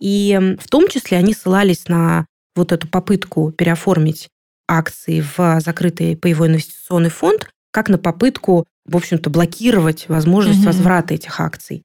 И 0.00 0.56
в 0.60 0.68
том 0.68 0.88
числе 0.88 1.18
они 1.18 1.34
ссылались 1.34 1.88
на 1.88 2.26
вот 2.54 2.72
эту 2.72 2.88
попытку 2.88 3.50
переоформить 3.52 4.28
акции 4.68 5.20
в 5.22 5.60
закрытый 5.60 6.16
паевой 6.16 6.48
инвестиционный 6.48 7.10
фонд, 7.10 7.48
как 7.70 7.88
на 7.88 7.98
попытку, 7.98 8.66
в 8.86 8.96
общем-то, 8.96 9.30
блокировать 9.30 10.08
возможность 10.08 10.60
угу. 10.60 10.66
возврата 10.66 11.14
этих 11.14 11.40
акций. 11.40 11.82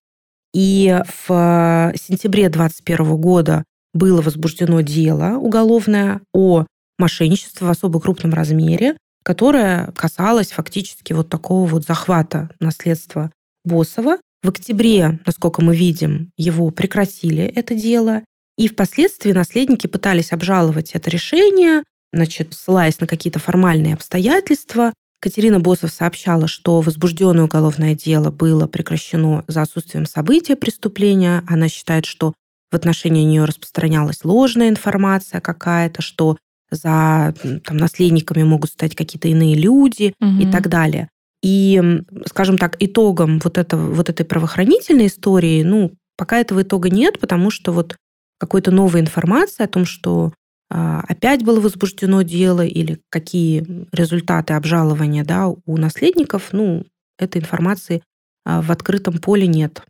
И 0.53 1.01
в 1.27 1.93
сентябре 1.95 2.49
2021 2.49 3.17
года 3.17 3.63
было 3.93 4.21
возбуждено 4.21 4.81
дело 4.81 5.37
уголовное 5.37 6.21
о 6.33 6.65
мошенничестве 6.97 7.67
в 7.67 7.69
особо 7.69 7.99
крупном 7.99 8.33
размере, 8.33 8.97
которое 9.23 9.91
касалось 9.95 10.51
фактически 10.51 11.13
вот 11.13 11.29
такого 11.29 11.67
вот 11.67 11.85
захвата 11.85 12.49
наследства 12.59 13.31
Босова. 13.65 14.17
В 14.43 14.49
октябре, 14.49 15.19
насколько 15.25 15.61
мы 15.61 15.75
видим, 15.75 16.31
его 16.37 16.69
прекратили 16.69 17.43
это 17.43 17.75
дело, 17.75 18.21
и 18.57 18.67
впоследствии 18.67 19.31
наследники 19.31 19.87
пытались 19.87 20.33
обжаловать 20.33 20.91
это 20.91 21.09
решение, 21.09 21.83
значит, 22.11 22.53
ссылаясь 22.53 22.99
на 22.99 23.07
какие-то 23.07 23.39
формальные 23.39 23.95
обстоятельства, 23.95 24.93
Катерина 25.23 25.61
Босов 25.61 25.91
сообщала, 25.91 26.49
что 26.49 26.81
возбужденное 26.81 27.45
уголовное 27.45 27.95
дело 27.95 28.29
было 28.29 28.67
прекращено 28.67 29.45
за 29.47 29.61
отсутствием 29.61 30.05
события 30.05 30.57
преступления. 30.57 31.43
Она 31.47 31.69
считает, 31.69 32.05
что 32.05 32.33
в 32.69 32.75
отношении 32.75 33.23
нее 33.23 33.45
распространялась 33.45 34.25
ложная 34.25 34.67
информация 34.67 35.39
какая-то, 35.39 36.01
что 36.01 36.35
за 36.71 37.33
там, 37.63 37.77
наследниками 37.77 38.43
могут 38.43 38.71
стать 38.71 38.97
какие-то 38.97 39.29
иные 39.29 39.55
люди 39.55 40.13
угу. 40.19 40.41
и 40.41 40.51
так 40.51 40.67
далее. 40.67 41.07
И, 41.41 41.81
скажем 42.25 42.57
так, 42.57 42.75
итогом 42.81 43.39
вот, 43.41 43.57
этого, 43.57 43.93
вот 43.93 44.09
этой 44.09 44.25
правоохранительной 44.25 45.07
истории, 45.07 45.63
ну, 45.63 45.93
пока 46.17 46.39
этого 46.39 46.63
итога 46.63 46.89
нет, 46.89 47.21
потому 47.21 47.49
что 47.49 47.71
вот 47.71 47.95
какой-то 48.39 48.71
новой 48.71 48.99
информации 48.99 49.63
о 49.63 49.69
том, 49.69 49.85
что 49.85 50.33
опять 50.73 51.43
было 51.43 51.59
возбуждено 51.59 52.23
дело 52.23 52.65
или 52.65 52.99
какие 53.09 53.87
результаты 53.91 54.53
обжалования 54.53 55.23
да, 55.23 55.47
у 55.47 55.77
наследников, 55.77 56.49
ну, 56.51 56.85
этой 57.19 57.41
информации 57.41 58.01
а, 58.45 58.61
в 58.61 58.71
открытом 58.71 59.19
поле 59.19 59.47
нет. 59.47 59.83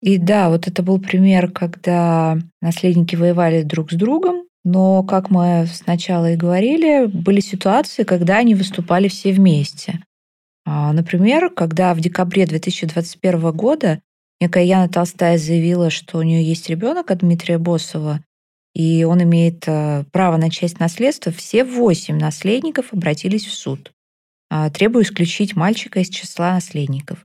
И 0.00 0.18
да, 0.18 0.50
вот 0.50 0.68
это 0.68 0.82
был 0.82 0.98
пример, 0.98 1.50
когда 1.50 2.38
наследники 2.60 3.16
воевали 3.16 3.62
друг 3.62 3.92
с 3.92 3.94
другом, 3.94 4.44
но, 4.64 5.02
как 5.02 5.30
мы 5.30 5.66
сначала 5.72 6.32
и 6.32 6.36
говорили, 6.36 7.06
были 7.06 7.40
ситуации, 7.40 8.02
когда 8.02 8.38
они 8.38 8.54
выступали 8.54 9.08
все 9.08 9.32
вместе. 9.32 10.00
А, 10.66 10.92
например, 10.92 11.50
когда 11.50 11.94
в 11.94 12.00
декабре 12.00 12.46
2021 12.46 13.52
года 13.52 14.00
некая 14.40 14.64
Яна 14.64 14.88
Толстая 14.88 15.38
заявила, 15.38 15.90
что 15.90 16.18
у 16.18 16.22
нее 16.22 16.42
есть 16.42 16.68
ребенок 16.68 17.10
от 17.10 17.18
Дмитрия 17.18 17.58
Босова, 17.58 18.20
и 18.74 19.04
он 19.04 19.22
имеет 19.22 19.64
э, 19.66 20.04
право 20.10 20.36
на 20.36 20.50
часть 20.50 20.80
наследства, 20.80 21.32
все 21.32 21.64
восемь 21.64 22.18
наследников 22.18 22.92
обратились 22.92 23.46
в 23.46 23.54
суд, 23.54 23.92
а, 24.50 24.68
требуя 24.68 25.04
исключить 25.04 25.54
мальчика 25.54 26.00
из 26.00 26.08
числа 26.08 26.54
наследников. 26.54 27.24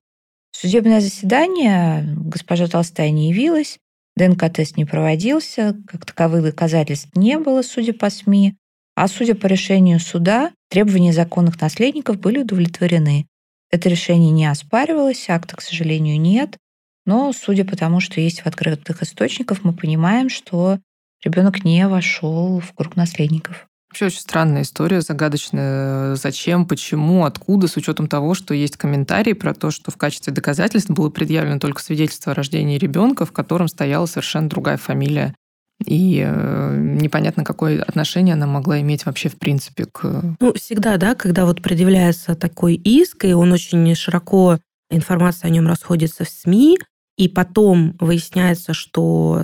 Судебное 0.52 1.02
заседание 1.02 2.04
госпожа 2.18 2.68
Толстая 2.68 3.10
не 3.12 3.30
явилась, 3.30 3.80
ДНК-тест 4.16 4.78
не 4.78 4.86
проводился, 4.86 5.76
как 5.88 6.06
таковых 6.06 6.44
доказательств 6.44 7.10
не 7.16 7.38
было, 7.40 7.62
судя 7.62 7.94
по 7.94 8.10
СМИ, 8.10 8.56
а 8.96 9.08
судя 9.08 9.34
по 9.34 9.48
решению 9.48 10.00
суда, 10.00 10.52
требования 10.70 11.14
законных 11.14 11.60
наследников 11.62 12.20
были 12.20 12.40
удовлетворены. 12.40 13.28
Это 13.72 13.90
решение 13.90 14.32
не 14.32 14.46
оспаривалось, 14.46 15.30
акта, 15.30 15.56
к 15.56 15.62
сожалению, 15.62 16.20
нет, 16.20 16.58
но 17.06 17.32
судя 17.32 17.64
по 17.64 17.78
тому, 17.78 18.02
что 18.02 18.20
есть 18.20 18.42
в 18.42 18.48
открытых 18.48 19.02
источниках, 19.02 19.64
мы 19.64 19.74
понимаем, 19.74 20.30
что 20.30 20.80
ребенок 21.24 21.64
не 21.64 21.88
вошел 21.88 22.60
в 22.60 22.74
круг 22.74 22.96
наследников. 22.96 23.68
Вообще 23.90 24.06
очень 24.06 24.20
странная 24.20 24.62
история, 24.62 25.02
загадочная. 25.02 26.16
Зачем, 26.16 26.68
почему, 26.68 27.26
откуда, 27.26 27.68
с 27.68 27.76
учетом 27.76 28.08
того, 28.08 28.36
что 28.36 28.54
есть 28.54 28.78
комментарии 28.78 29.34
про 29.34 29.56
то, 29.56 29.72
что 29.72 29.90
в 29.90 29.98
качестве 29.98 30.32
доказательств 30.32 30.92
было 30.92 31.10
предъявлено 31.10 31.58
только 31.58 31.82
свидетельство 31.82 32.34
о 32.34 32.36
рождении 32.36 32.78
ребенка, 32.78 33.26
в 33.26 33.32
котором 33.32 33.68
стояла 33.68 34.06
совершенно 34.06 34.48
другая 34.48 34.78
фамилия 34.78 35.34
И 35.88 36.24
э, 36.24 36.78
непонятно, 36.78 37.44
какое 37.44 37.82
отношение 37.82 38.34
она 38.34 38.46
могла 38.46 38.80
иметь 38.82 39.08
вообще 39.08 39.28
в 39.28 39.40
принципе 39.40 39.86
к... 39.86 40.36
Ну, 40.40 40.54
всегда, 40.54 40.98
да, 40.98 41.16
когда 41.16 41.46
вот 41.46 41.64
предъявляется 41.64 42.36
такой 42.36 42.76
иск, 42.76 43.26
и 43.26 43.34
он 43.34 43.52
очень 43.52 43.96
широко, 43.96 44.60
информация 44.92 45.48
о 45.48 45.52
нем 45.52 45.66
расходится 45.66 46.26
в 46.26 46.30
СМИ, 46.30 46.78
и 47.18 47.28
потом 47.28 47.96
выясняется, 48.00 48.74
что 48.76 49.44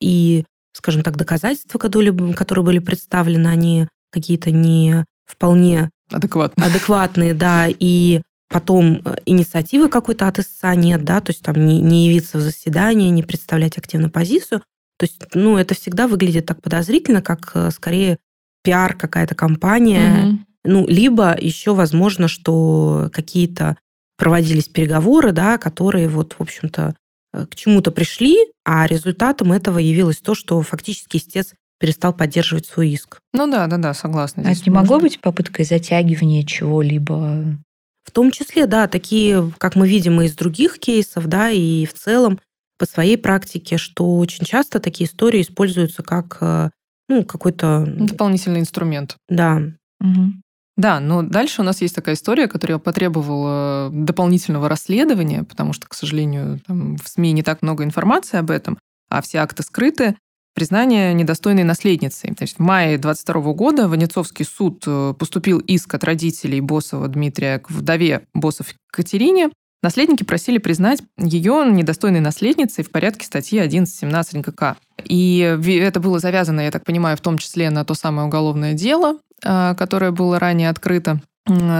и, 0.00 0.44
скажем 0.72 1.02
так, 1.02 1.16
доказательства, 1.16 1.78
которые, 1.78 2.12
были 2.12 2.78
представлены, 2.78 3.48
они 3.48 3.88
какие-то 4.10 4.50
не 4.50 5.04
вполне 5.26 5.90
адекватные. 6.10 6.66
адекватные, 6.66 7.34
да, 7.34 7.66
и 7.68 8.22
потом 8.48 9.02
э, 9.04 9.16
инициативы 9.26 9.88
какой-то 9.88 10.26
от 10.28 10.38
истца 10.38 10.74
нет, 10.74 11.04
да, 11.04 11.20
то 11.20 11.30
есть 11.30 11.42
там 11.42 11.54
не, 11.66 11.80
не 11.80 12.06
явиться 12.06 12.38
в 12.38 12.40
заседание, 12.40 13.10
не 13.10 13.22
представлять 13.22 13.76
активно 13.76 14.08
позицию. 14.08 14.62
То 14.98 15.04
есть, 15.04 15.20
ну, 15.34 15.56
это 15.56 15.74
всегда 15.74 16.08
выглядит 16.08 16.46
так 16.46 16.62
подозрительно, 16.62 17.22
как 17.22 17.52
э, 17.54 17.70
скорее 17.70 18.18
пиар 18.64 18.94
какая-то 18.94 19.34
компания. 19.34 20.26
Угу. 20.26 20.38
Ну, 20.64 20.86
либо 20.86 21.36
еще 21.38 21.74
возможно, 21.74 22.26
что 22.26 23.10
какие-то 23.12 23.76
проводились 24.16 24.68
переговоры, 24.68 25.32
да, 25.32 25.58
которые 25.58 26.08
вот, 26.08 26.34
в 26.38 26.40
общем-то, 26.40 26.96
к 27.32 27.54
чему-то 27.54 27.90
пришли, 27.90 28.36
а 28.64 28.86
результатом 28.86 29.52
этого 29.52 29.78
явилось 29.78 30.18
то, 30.18 30.34
что 30.34 30.60
фактически 30.62 31.18
истец 31.18 31.54
перестал 31.78 32.12
поддерживать 32.12 32.66
свой 32.66 32.90
иск. 32.90 33.20
Ну 33.32 33.50
да, 33.50 33.66
да, 33.66 33.76
да, 33.76 33.94
согласна. 33.94 34.42
А 34.46 34.52
это 34.52 34.62
не 34.66 34.70
могло 34.70 34.98
быть 34.98 35.20
попыткой 35.20 35.64
затягивания 35.64 36.44
чего-либо? 36.44 37.58
В 38.04 38.10
том 38.10 38.30
числе, 38.30 38.66
да, 38.66 38.88
такие, 38.88 39.52
как 39.58 39.76
мы 39.76 39.88
видим 39.88 40.20
из 40.20 40.34
других 40.34 40.78
кейсов, 40.78 41.26
да, 41.26 41.50
и 41.50 41.84
в 41.86 41.92
целом 41.92 42.40
по 42.78 42.86
своей 42.86 43.18
практике, 43.18 43.76
что 43.76 44.16
очень 44.16 44.44
часто 44.44 44.80
такие 44.80 45.08
истории 45.08 45.42
используются 45.42 46.02
как 46.02 46.38
э, 46.40 46.70
ну, 47.08 47.24
какой-то... 47.24 47.84
Дополнительный 47.86 48.60
инструмент. 48.60 49.16
Да. 49.28 49.62
Угу. 50.00 50.32
Да, 50.78 51.00
но 51.00 51.22
дальше 51.22 51.60
у 51.60 51.64
нас 51.64 51.82
есть 51.82 51.96
такая 51.96 52.14
история, 52.14 52.46
которая 52.46 52.78
потребовала 52.78 53.90
дополнительного 53.92 54.68
расследования, 54.68 55.42
потому 55.42 55.72
что, 55.72 55.88
к 55.88 55.94
сожалению, 55.94 56.60
там 56.68 56.96
в 56.96 57.08
СМИ 57.08 57.32
не 57.32 57.42
так 57.42 57.62
много 57.62 57.82
информации 57.82 58.38
об 58.38 58.52
этом, 58.52 58.78
а 59.10 59.20
все 59.20 59.38
акты 59.38 59.64
скрыты 59.64 60.16
признание 60.54 61.14
недостойной 61.14 61.64
наследницей. 61.64 62.32
То 62.34 62.42
есть 62.42 62.58
в 62.58 62.60
мае 62.60 62.96
22 62.96 63.52
года 63.54 63.86
Венецовский 63.86 64.44
суд 64.44 64.84
э, 64.86 65.14
поступил 65.18 65.58
иск 65.58 65.94
от 65.94 66.04
родителей 66.04 66.60
Босова 66.60 67.08
Дмитрия 67.08 67.58
к 67.58 67.70
вдове 67.70 68.22
Босов 68.32 68.74
Катерине. 68.92 69.50
Наследники 69.82 70.22
просили 70.24 70.58
признать 70.58 71.00
ее 71.16 71.64
недостойной 71.68 72.20
наследницей 72.20 72.82
в 72.84 72.90
порядке 72.90 73.26
статьи 73.26 73.60
11.17 73.60 74.42
ГК. 74.42 74.76
И 75.04 75.38
это 75.38 76.00
было 76.00 76.18
завязано, 76.18 76.60
я 76.60 76.70
так 76.70 76.84
понимаю, 76.84 77.16
в 77.16 77.20
том 77.20 77.38
числе 77.38 77.70
на 77.70 77.84
то 77.84 77.94
самое 77.94 78.26
уголовное 78.26 78.74
дело, 78.74 79.18
которое 79.40 80.10
было 80.10 80.38
ранее 80.38 80.70
открыто. 80.70 81.20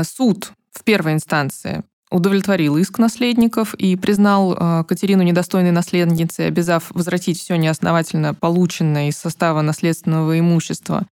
Суд 0.05 0.53
в 0.73 0.85
первой 0.85 1.15
инстанции 1.15 1.83
удовлетворил 2.11 2.77
иск 2.77 2.99
наследников 2.99 3.75
и 3.75 3.97
признал 3.97 4.55
э, 4.55 4.85
Катерину 4.85 5.23
недостойной 5.23 5.73
наследницей, 5.73 6.47
обязав 6.47 6.91
возвратить 6.91 7.39
все 7.39 7.57
неосновательно 7.57 8.35
полученное 8.35 9.09
из 9.09 9.19
состава 9.19 9.61
наследственного 9.61 10.39
имущества. 10.39 11.07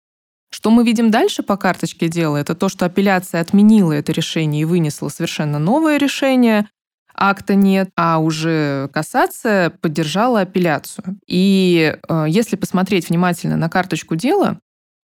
Что 0.51 0.69
мы 0.69 0.85
видим 0.85 1.11
дальше 1.11 1.43
по 1.43 1.57
карточке 1.57 2.07
дела, 2.07 2.37
это 2.37 2.55
то, 2.55 2.69
что 2.69 2.85
апелляция 2.85 3.41
отменила 3.41 3.91
это 3.91 4.11
решение 4.13 4.61
и 4.61 4.65
вынесла 4.65 5.09
совершенно 5.09 5.59
новое 5.59 5.97
решение, 5.97 6.69
акта 7.13 7.55
нет, 7.55 7.89
а 7.97 8.19
уже 8.19 8.89
кассация 8.93 9.71
поддержала 9.71 10.41
апелляцию. 10.41 11.17
И 11.27 11.97
э, 12.07 12.25
если 12.29 12.55
посмотреть 12.55 13.09
внимательно 13.09 13.57
на 13.57 13.69
карточку 13.69 14.15
дела, 14.15 14.59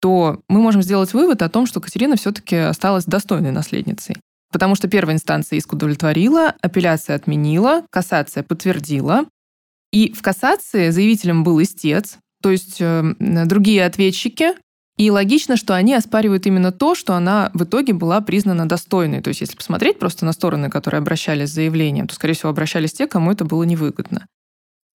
то 0.04 0.42
мы 0.48 0.60
можем 0.60 0.82
сделать 0.82 1.14
вывод 1.14 1.40
о 1.40 1.48
том, 1.48 1.64
что 1.64 1.80
Катерина 1.80 2.16
все-таки 2.16 2.56
осталась 2.56 3.06
достойной 3.06 3.52
наследницей. 3.52 4.16
Потому 4.52 4.74
что 4.74 4.86
первая 4.86 5.16
инстанция 5.16 5.56
иск 5.56 5.72
удовлетворила, 5.72 6.54
апелляция 6.60 7.16
отменила, 7.16 7.86
кассация 7.88 8.42
подтвердила. 8.42 9.24
И 9.92 10.12
в 10.12 10.20
кассации 10.20 10.90
заявителем 10.90 11.42
был 11.42 11.62
истец, 11.62 12.18
то 12.42 12.50
есть 12.50 12.82
э, 12.82 13.14
другие 13.18 13.86
ответчики. 13.86 14.48
И 14.98 15.10
логично, 15.10 15.56
что 15.56 15.74
они 15.74 15.94
оспаривают 15.94 16.44
именно 16.44 16.70
то, 16.70 16.94
что 16.94 17.14
она 17.14 17.50
в 17.54 17.64
итоге 17.64 17.94
была 17.94 18.20
признана 18.20 18.68
достойной. 18.68 19.22
То 19.22 19.28
есть 19.28 19.40
если 19.40 19.56
посмотреть 19.56 19.98
просто 19.98 20.26
на 20.26 20.34
стороны, 20.34 20.68
которые 20.68 20.98
обращались 20.98 21.48
с 21.48 21.54
заявлением, 21.54 22.08
то, 22.08 22.14
скорее 22.14 22.34
всего, 22.34 22.50
обращались 22.50 22.92
те, 22.92 23.06
кому 23.06 23.32
это 23.32 23.46
было 23.46 23.62
невыгодно. 23.62 24.26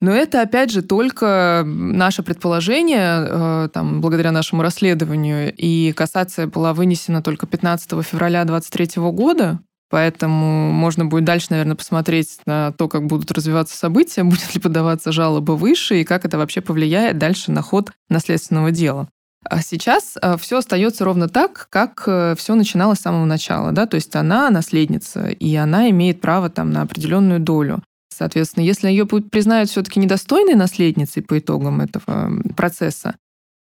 Но 0.01 0.11
это, 0.11 0.41
опять 0.41 0.71
же, 0.71 0.81
только 0.81 1.63
наше 1.65 2.23
предположение, 2.23 3.27
э, 3.27 3.69
там, 3.73 3.99
благодаря 3.99 4.31
нашему 4.31 4.61
расследованию. 4.61 5.53
И 5.55 5.91
кассация 5.91 6.47
была 6.47 6.73
вынесена 6.73 7.21
только 7.21 7.47
15 7.47 8.01
февраля 8.03 8.45
2023 8.45 9.01
года. 9.11 9.59
Поэтому 9.89 10.71
можно 10.71 11.05
будет 11.05 11.25
дальше, 11.25 11.47
наверное, 11.49 11.75
посмотреть 11.75 12.39
на 12.45 12.71
то, 12.73 12.87
как 12.87 13.07
будут 13.07 13.31
развиваться 13.31 13.75
события, 13.75 14.23
будет 14.23 14.53
ли 14.53 14.61
подаваться 14.61 15.11
жалоба 15.11 15.53
выше 15.53 16.01
и 16.01 16.05
как 16.05 16.25
это 16.25 16.37
вообще 16.37 16.61
повлияет 16.61 17.17
дальше 17.17 17.51
на 17.51 17.61
ход 17.61 17.91
наследственного 18.07 18.71
дела. 18.71 19.09
А 19.43 19.61
сейчас 19.61 20.17
э, 20.21 20.37
все 20.37 20.57
остается 20.57 21.05
ровно 21.05 21.27
так, 21.27 21.67
как 21.69 22.03
э, 22.07 22.35
все 22.37 22.55
начиналось 22.55 22.99
с 22.99 23.03
самого 23.03 23.25
начала. 23.25 23.71
Да? 23.71 23.85
То 23.85 23.95
есть 23.95 24.15
она 24.15 24.49
наследница, 24.49 25.27
и 25.27 25.55
она 25.55 25.89
имеет 25.89 26.21
право 26.21 26.49
там, 26.49 26.71
на 26.71 26.81
определенную 26.81 27.39
долю. 27.39 27.81
Соответственно, 28.19 28.65
если 28.65 28.89
ее 28.89 29.05
признают 29.05 29.69
все-таки 29.69 29.97
недостойной 29.97 30.55
наследницей 30.55 31.23
по 31.23 31.39
итогам 31.39 31.79
этого 31.79 32.29
процесса, 32.57 33.15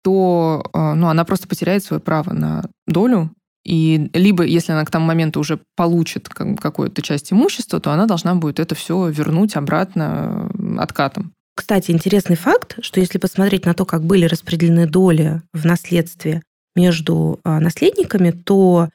то 0.02 0.64
э, 0.74 0.94
ну, 0.94 1.08
она 1.08 1.26
просто 1.26 1.50
потеряет 1.50 1.84
свое 1.84 2.00
право 2.00 2.32
на 2.32 2.64
долю. 2.88 3.32
И 3.66 4.10
либо, 4.14 4.46
если 4.46 4.72
она 4.72 4.86
к 4.86 4.92
тому 4.92 5.08
моменту 5.08 5.42
уже 5.42 5.60
получит 5.76 6.30
какую-то 6.30 7.02
часть 7.02 7.34
имущества, 7.34 7.82
то 7.82 7.92
она 7.92 8.06
должна 8.06 8.34
будет 8.36 8.62
это 8.62 8.76
все 8.76 9.10
вернуть 9.10 9.58
обратно 9.58 10.50
откатом. 10.78 11.34
Кстати, 11.54 11.92
интересный 11.92 12.38
факт, 12.38 12.78
что 12.82 13.02
если 13.02 13.18
посмотреть 13.18 13.66
на 13.66 13.74
то, 13.74 13.84
как 13.84 14.06
были 14.06 14.24
распределены 14.24 14.88
доли 14.88 15.42
в 15.52 15.66
наследстве 15.66 16.44
между 16.78 17.42
а, 17.44 17.60
наследниками, 17.60 18.32
то 18.32 18.88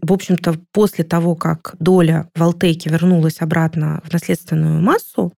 в 0.00 0.12
общем-то, 0.12 0.58
после 0.72 1.04
того, 1.04 1.34
как 1.34 1.74
доля 1.78 2.28
в 2.34 2.42
Алтеке 2.42 2.90
вернулась 2.90 3.40
обратно 3.40 4.00
в 4.04 4.12
наследственную 4.12 4.80
массу, 4.80 5.32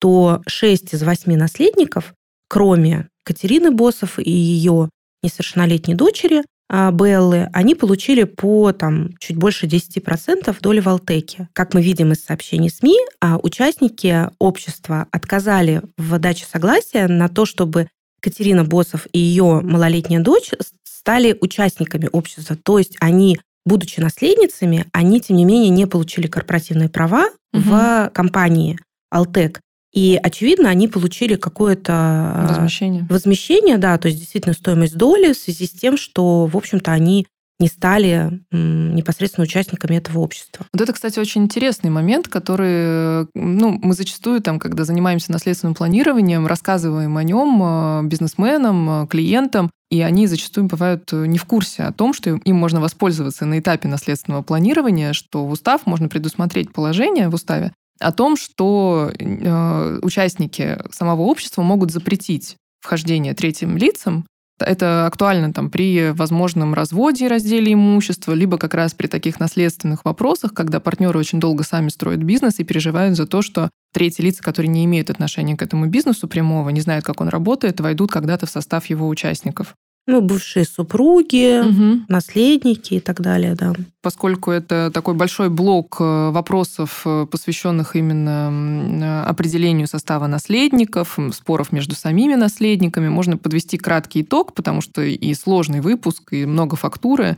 то 0.00 0.42
6 0.46 0.94
из 0.94 1.02
8 1.02 1.36
наследников, 1.36 2.14
кроме 2.48 3.08
Катерины 3.24 3.70
Босов 3.70 4.18
и 4.18 4.30
ее 4.30 4.90
несовершеннолетней 5.22 5.94
дочери 5.94 6.44
а, 6.70 6.92
Беллы, 6.92 7.48
они 7.52 7.74
получили 7.74 8.24
по 8.24 8.72
там, 8.72 9.16
чуть 9.18 9.36
больше 9.36 9.66
10% 9.66 10.56
доли 10.60 10.80
в 10.80 10.88
Алтеке. 10.88 11.48
Как 11.52 11.74
мы 11.74 11.82
видим 11.82 12.12
из 12.12 12.24
сообщений 12.24 12.70
СМИ, 12.70 12.96
а 13.20 13.38
участники 13.42 14.28
общества 14.38 15.06
отказали 15.10 15.82
в 15.96 16.18
даче 16.18 16.46
согласия 16.50 17.08
на 17.08 17.28
то, 17.28 17.46
чтобы 17.46 17.88
Катерина 18.20 18.64
Босов 18.64 19.06
и 19.12 19.18
ее 19.18 19.60
малолетняя 19.62 20.20
дочь 20.20 20.50
стали 20.84 21.36
участниками 21.40 22.08
общества. 22.12 22.56
То 22.56 22.78
есть 22.78 22.96
они 23.00 23.38
будучи 23.68 24.00
наследницами, 24.00 24.86
они, 24.92 25.20
тем 25.20 25.36
не 25.36 25.44
менее, 25.44 25.70
не 25.70 25.86
получили 25.86 26.26
корпоративные 26.26 26.88
права 26.88 27.26
угу. 27.52 27.62
в 27.62 28.10
компании 28.12 28.78
Алтек. 29.10 29.60
И, 29.92 30.18
очевидно, 30.22 30.68
они 30.68 30.86
получили 30.86 31.36
какое-то 31.36 31.92
а, 31.94 32.46
возмещение. 32.48 33.06
возмещение, 33.08 33.78
да, 33.78 33.96
то 33.98 34.08
есть 34.08 34.18
действительно 34.18 34.54
стоимость 34.54 34.96
доли 34.96 35.32
в 35.32 35.36
связи 35.36 35.66
с 35.66 35.70
тем, 35.70 35.96
что, 35.96 36.46
в 36.46 36.56
общем-то, 36.56 36.92
они 36.92 37.26
не 37.60 37.68
стали 37.68 38.40
непосредственно 38.52 39.44
участниками 39.44 39.96
этого 39.96 40.20
общества. 40.20 40.66
Вот 40.72 40.80
это, 40.80 40.92
кстати, 40.92 41.18
очень 41.18 41.42
интересный 41.42 41.90
момент, 41.90 42.28
который 42.28 43.26
ну, 43.34 43.78
мы 43.82 43.94
зачастую, 43.94 44.40
там, 44.40 44.58
когда 44.58 44.84
занимаемся 44.84 45.32
наследственным 45.32 45.74
планированием, 45.74 46.46
рассказываем 46.46 47.16
о 47.16 47.24
нем 47.24 47.60
э, 47.62 48.02
бизнесменам, 48.04 49.02
э, 49.02 49.06
клиентам, 49.08 49.70
и 49.90 50.00
они 50.02 50.26
зачастую 50.26 50.66
бывают 50.66 51.12
э, 51.12 51.26
не 51.26 51.38
в 51.38 51.44
курсе 51.46 51.82
о 51.84 51.92
том, 51.92 52.12
что 52.12 52.30
им 52.30 52.56
можно 52.56 52.80
воспользоваться 52.80 53.44
на 53.44 53.58
этапе 53.58 53.88
наследственного 53.88 54.42
планирования, 54.42 55.12
что 55.12 55.44
в 55.44 55.50
устав 55.50 55.86
можно 55.86 56.08
предусмотреть 56.08 56.72
положение 56.72 57.28
в 57.28 57.34
уставе 57.34 57.72
о 58.00 58.12
том, 58.12 58.36
что 58.36 59.10
э, 59.18 59.98
участники 60.02 60.78
самого 60.92 61.22
общества 61.22 61.62
могут 61.62 61.90
запретить 61.90 62.56
вхождение 62.80 63.34
третьим 63.34 63.76
лицам 63.76 64.26
это 64.58 65.06
актуально 65.06 65.52
там, 65.52 65.70
при 65.70 66.10
возможном 66.10 66.74
разводе 66.74 67.26
и 67.26 67.28
разделе 67.28 67.72
имущества, 67.72 68.32
либо 68.32 68.58
как 68.58 68.74
раз 68.74 68.94
при 68.94 69.06
таких 69.06 69.40
наследственных 69.40 70.04
вопросах, 70.04 70.54
когда 70.54 70.80
партнеры 70.80 71.18
очень 71.18 71.40
долго 71.40 71.64
сами 71.64 71.88
строят 71.88 72.20
бизнес 72.20 72.58
и 72.58 72.64
переживают 72.64 73.16
за 73.16 73.26
то, 73.26 73.42
что 73.42 73.70
третьи 73.92 74.22
лица, 74.22 74.42
которые 74.42 74.70
не 74.70 74.84
имеют 74.84 75.10
отношения 75.10 75.56
к 75.56 75.62
этому 75.62 75.86
бизнесу 75.86 76.28
прямого, 76.28 76.70
не 76.70 76.80
знают, 76.80 77.04
как 77.04 77.20
он 77.20 77.28
работает, 77.28 77.80
войдут 77.80 78.10
когда-то 78.10 78.46
в 78.46 78.50
состав 78.50 78.86
его 78.86 79.08
участников. 79.08 79.74
Ну, 80.10 80.22
бывшие 80.22 80.64
супруги, 80.64 81.60
угу. 81.60 82.00
наследники 82.08 82.94
и 82.94 83.00
так 83.00 83.20
далее, 83.20 83.54
да. 83.54 83.74
Поскольку 84.00 84.50
это 84.50 84.90
такой 84.90 85.12
большой 85.12 85.50
блок 85.50 85.98
э, 86.00 86.30
вопросов, 86.30 87.02
э, 87.04 87.26
посвященных 87.30 87.94
именно 87.94 89.26
определению 89.26 89.86
состава 89.86 90.26
наследников, 90.26 91.18
споров 91.34 91.72
между 91.72 91.94
самими 91.94 92.36
наследниками. 92.36 93.10
Можно 93.10 93.36
подвести 93.36 93.76
краткий 93.76 94.22
итог, 94.22 94.54
потому 94.54 94.80
что 94.80 95.02
и 95.02 95.34
сложный 95.34 95.82
выпуск, 95.82 96.32
и 96.32 96.46
много 96.46 96.76
фактуры. 96.76 97.36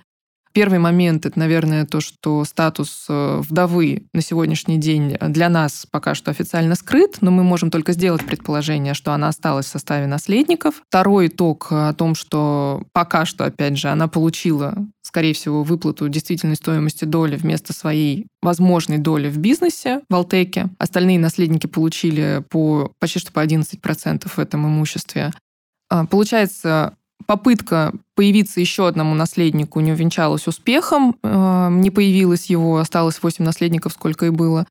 Первый 0.52 0.80
момент– 0.80 1.26
это, 1.26 1.38
наверное, 1.38 1.86
то, 1.86 2.00
что 2.00 2.44
статус 2.44 3.06
э, 3.08 3.40
вдовы 3.40 4.04
на 4.12 4.20
сегодняшний 4.20 4.78
день 4.78 5.16
для 5.20 5.48
нас 5.48 5.86
пока 5.88 6.16
что 6.16 6.32
официально 6.32 6.74
скрыт, 6.74 7.18
но 7.20 7.30
мы 7.30 7.44
можем 7.44 7.70
только 7.70 7.92
сделать 7.92 8.26
предположение, 8.26 8.94
что 8.94 9.12
она 9.12 9.28
осталась 9.28 9.66
в 9.66 9.70
составе 9.70 10.08
наследников. 10.08 10.82
Второй 10.88 11.28
итог 11.28 11.68
о 11.70 11.92
том, 11.94 12.16
что 12.16 12.82
пока 12.92 13.26
что, 13.26 13.44
опять 13.44 13.78
же, 13.78 13.88
она 13.88 14.08
получила, 14.08 14.74
скорее 15.02 15.34
всего, 15.34 15.62
выплату 15.62 16.08
действительной 16.08 16.56
стоимости 16.56 17.04
доли 17.04 17.36
вместо 17.36 17.72
своей 17.72 18.26
возможной 18.42 18.98
доли 18.98 19.28
в 19.28 19.38
бизнесе 19.38 20.00
в 20.08 20.14
Алтеке. 20.14 20.68
Остальные 20.78 21.20
наследники 21.20 21.68
получили 21.68 22.42
по, 22.50 22.92
почти 22.98 23.20
что 23.20 23.30
по 23.30 23.44
11% 23.44 24.28
в 24.28 24.38
этом 24.40 24.66
имуществе. 24.66 25.30
А, 25.90 26.06
получается, 26.06 26.96
попытка 27.26 27.92
появиться 28.14 28.60
еще 28.60 28.86
одному 28.86 29.14
наследнику 29.14 29.80
не 29.80 29.92
увенчалась 29.92 30.46
успехом, 30.46 31.16
э, 31.22 31.68
не 31.70 31.90
появилось 31.90 32.46
его, 32.46 32.78
осталось 32.78 33.22
8 33.22 33.44
наследников, 33.44 33.92
сколько 33.92 34.26
и 34.26 34.30
было. 34.30 34.66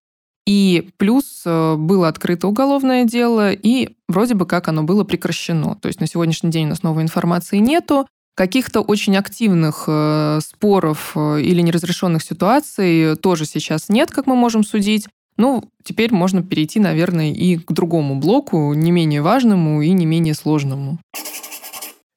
И 0.45 0.89
плюс 0.97 1.43
э, 1.45 1.75
было 1.75 2.07
открыто 2.07 2.47
уголовное 2.47 3.05
дело, 3.05 3.51
и 3.51 3.95
вроде 4.07 4.33
бы 4.33 4.45
как 4.45 4.67
оно 4.67 4.83
было 4.83 5.03
прекращено. 5.03 5.75
То 5.75 5.87
есть 5.87 5.99
на 5.99 6.07
сегодняшний 6.07 6.51
день 6.51 6.65
у 6.65 6.69
нас 6.69 6.83
новой 6.83 7.03
информации 7.03 7.57
нету. 7.57 8.07
Каких-то 8.35 8.81
очень 8.81 9.17
активных 9.17 9.85
э, 9.87 10.39
споров 10.41 11.15
или 11.15 11.61
неразрешенных 11.61 12.23
ситуаций 12.23 13.17
тоже 13.17 13.45
сейчас 13.45 13.89
нет, 13.89 14.11
как 14.11 14.27
мы 14.27 14.35
можем 14.35 14.63
судить. 14.63 15.07
Ну, 15.39 15.63
теперь 15.85 16.13
можно 16.13 16.43
перейти, 16.43 16.81
наверное, 16.81 17.31
и 17.31 17.55
к 17.55 17.71
другому 17.71 18.15
блоку, 18.19 18.73
не 18.73 18.91
менее 18.91 19.21
важному 19.21 19.81
и 19.81 19.91
не 19.91 20.05
менее 20.05 20.33
сложному. 20.33 20.99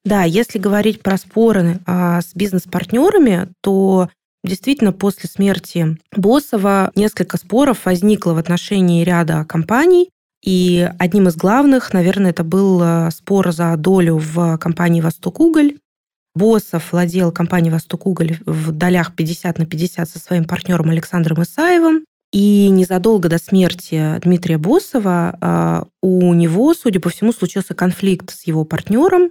Да, 0.05 0.23
если 0.23 0.59
говорить 0.59 1.01
про 1.01 1.17
споры 1.17 1.79
а, 1.85 2.21
с 2.21 2.35
бизнес-партнерами, 2.35 3.49
то 3.61 4.09
действительно 4.43 4.91
после 4.91 5.29
смерти 5.29 5.97
Босова 6.15 6.91
несколько 6.95 7.37
споров 7.37 7.85
возникло 7.85 8.33
в 8.33 8.37
отношении 8.37 9.03
ряда 9.03 9.45
компаний. 9.45 10.09
И 10.43 10.89
одним 10.99 11.29
из 11.29 11.37
главных, 11.37 11.93
наверное, 11.93 12.31
это 12.31 12.43
был 12.43 12.81
а, 12.81 13.11
спор 13.11 13.53
за 13.53 13.75
долю 13.77 14.17
в 14.17 14.57
компании 14.57 14.99
«Восток 14.99 15.39
Уголь». 15.39 15.77
Босов 16.35 16.91
владел 16.91 17.31
компанией 17.31 17.71
«Восток 17.71 18.05
Уголь» 18.05 18.39
в 18.45 18.73
долях 18.73 19.15
50 19.15 19.57
на 19.57 19.65
50 19.65 20.09
со 20.09 20.19
своим 20.19 20.43
партнером 20.43 20.89
Александром 20.89 21.43
Исаевым. 21.43 22.03
И 22.33 22.67
незадолго 22.69 23.29
до 23.29 23.37
смерти 23.37 24.19
Дмитрия 24.21 24.57
Босова 24.57 25.37
а, 25.39 25.85
у 26.01 26.33
него, 26.33 26.73
судя 26.73 26.99
по 26.99 27.09
всему, 27.09 27.31
случился 27.31 27.73
конфликт 27.73 28.31
с 28.31 28.45
его 28.47 28.65
партнером, 28.65 29.29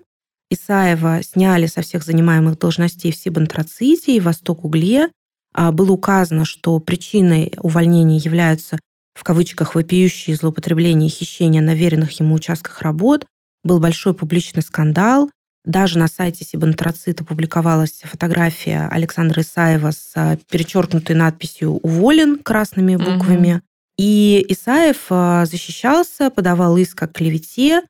Исаева 0.53 1.23
сняли 1.23 1.67
со 1.67 1.83
всех 1.83 2.05
занимаемых 2.05 2.59
должностей 2.59 3.13
в 3.13 3.17
Сибантраците 3.17 4.17
и 4.17 4.21
Восток 4.21 4.65
Угле. 4.65 5.11
А, 5.55 5.73
было 5.73 5.93
указано, 5.93 6.45
что 6.45 6.79
причиной 6.79 7.53
увольнения 7.59 8.17
являются 8.17 8.79
в 9.15 9.25
кавычках 9.25 9.75
вопиющие 9.75 10.37
злоупотребления 10.37 11.09
и 11.09 11.11
хищения 11.11 11.61
на 11.61 11.75
веренных 11.75 12.19
ему 12.19 12.35
участках 12.35 12.83
работ. 12.83 13.27
Был 13.65 13.79
большой 13.79 14.15
публичный 14.15 14.63
скандал. 14.63 15.31
Даже 15.65 15.99
на 15.99 16.09
сайте 16.09 16.45
Сибантрацит 16.45 17.21
опубликовалась 17.21 18.01
фотография 18.03 18.89
Александра 18.91 19.43
Исаева 19.43 19.93
с 19.93 20.13
а, 20.17 20.37
перечеркнутой 20.51 21.15
надписью 21.15 21.73
«Уволен» 21.83 22.39
красными 22.39 22.97
буквами. 22.97 23.55
Угу. 23.55 23.63
И 23.99 24.45
Исаев 24.49 25.07
а, 25.11 25.47
защищался, 25.47 26.31
подавал 26.31 26.77
иск 26.77 27.03
о 27.03 27.07
клевете, 27.07 27.83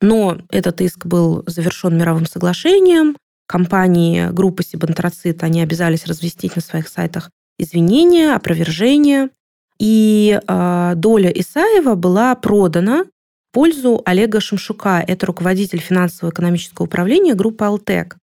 но 0.00 0.38
этот 0.50 0.80
иск 0.80 1.06
был 1.06 1.44
завершен 1.46 1.96
мировым 1.96 2.26
соглашением. 2.26 3.16
Компании 3.46 4.28
группы 4.30 4.62
Сибантрацит, 4.62 5.42
они 5.42 5.60
обязались 5.62 6.06
развестить 6.06 6.56
на 6.56 6.62
своих 6.62 6.88
сайтах 6.88 7.30
извинения, 7.58 8.34
опровержения. 8.34 9.30
И 9.78 10.38
э, 10.46 10.92
доля 10.96 11.30
Исаева 11.30 11.94
была 11.94 12.34
продана 12.34 13.04
в 13.04 13.08
пользу 13.52 14.02
Олега 14.04 14.40
Шамшука. 14.40 15.02
Это 15.06 15.26
руководитель 15.26 15.80
финансово-экономического 15.80 16.86
управления 16.86 17.34
группы 17.34 17.64
«Алтек». 17.64 18.16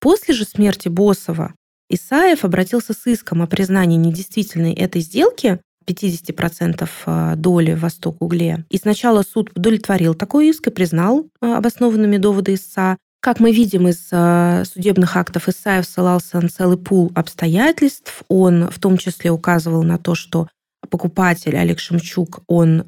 После 0.00 0.34
же 0.34 0.44
смерти 0.44 0.88
Босова 0.88 1.54
Исаев 1.88 2.44
обратился 2.44 2.92
с 2.92 3.06
иском 3.06 3.42
о 3.42 3.46
признании 3.46 3.96
недействительной 3.96 4.74
этой 4.74 5.00
сделки 5.00 5.60
50% 5.86 6.88
а, 7.06 7.36
доли 7.36 7.74
в 7.74 7.80
Восток 7.80 8.16
Угле. 8.20 8.64
И 8.70 8.78
сначала 8.78 9.22
суд 9.22 9.50
удовлетворил 9.54 10.14
такой 10.14 10.48
иск 10.48 10.66
и 10.66 10.70
признал 10.70 11.26
а, 11.40 11.58
обоснованными 11.58 12.16
доводы 12.16 12.54
истца. 12.54 12.96
Как 13.20 13.40
мы 13.40 13.52
видим 13.52 13.88
из 13.88 14.08
а, 14.12 14.64
судебных 14.64 15.16
актов, 15.16 15.48
Исаев 15.48 15.86
ссылался 15.86 16.40
на 16.40 16.48
целый 16.48 16.76
пул 16.76 17.12
обстоятельств. 17.14 18.22
Он 18.28 18.68
в 18.68 18.78
том 18.78 18.98
числе 18.98 19.30
указывал 19.30 19.82
на 19.82 19.98
то, 19.98 20.14
что 20.14 20.48
покупатель 20.90 21.56
Олег 21.56 21.80
Шемчук, 21.80 22.42
он 22.46 22.84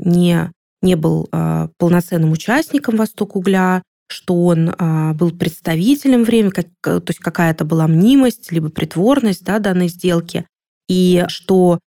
не, 0.00 0.50
не 0.82 0.96
был 0.96 1.28
полноценным 1.78 2.32
участником 2.32 2.96
Восток 2.96 3.36
Угля, 3.36 3.82
что 4.08 4.46
он 4.46 4.74
был 5.14 5.30
представителем 5.30 6.24
времени, 6.24 6.50
как, 6.50 6.66
то 6.82 7.04
есть 7.06 7.20
какая-то 7.20 7.64
была 7.64 7.86
мнимость, 7.86 8.50
либо 8.50 8.70
притворность 8.70 9.44
да, 9.44 9.60
данной 9.60 9.86
сделки, 9.86 10.46
и 10.88 11.26
что 11.28 11.78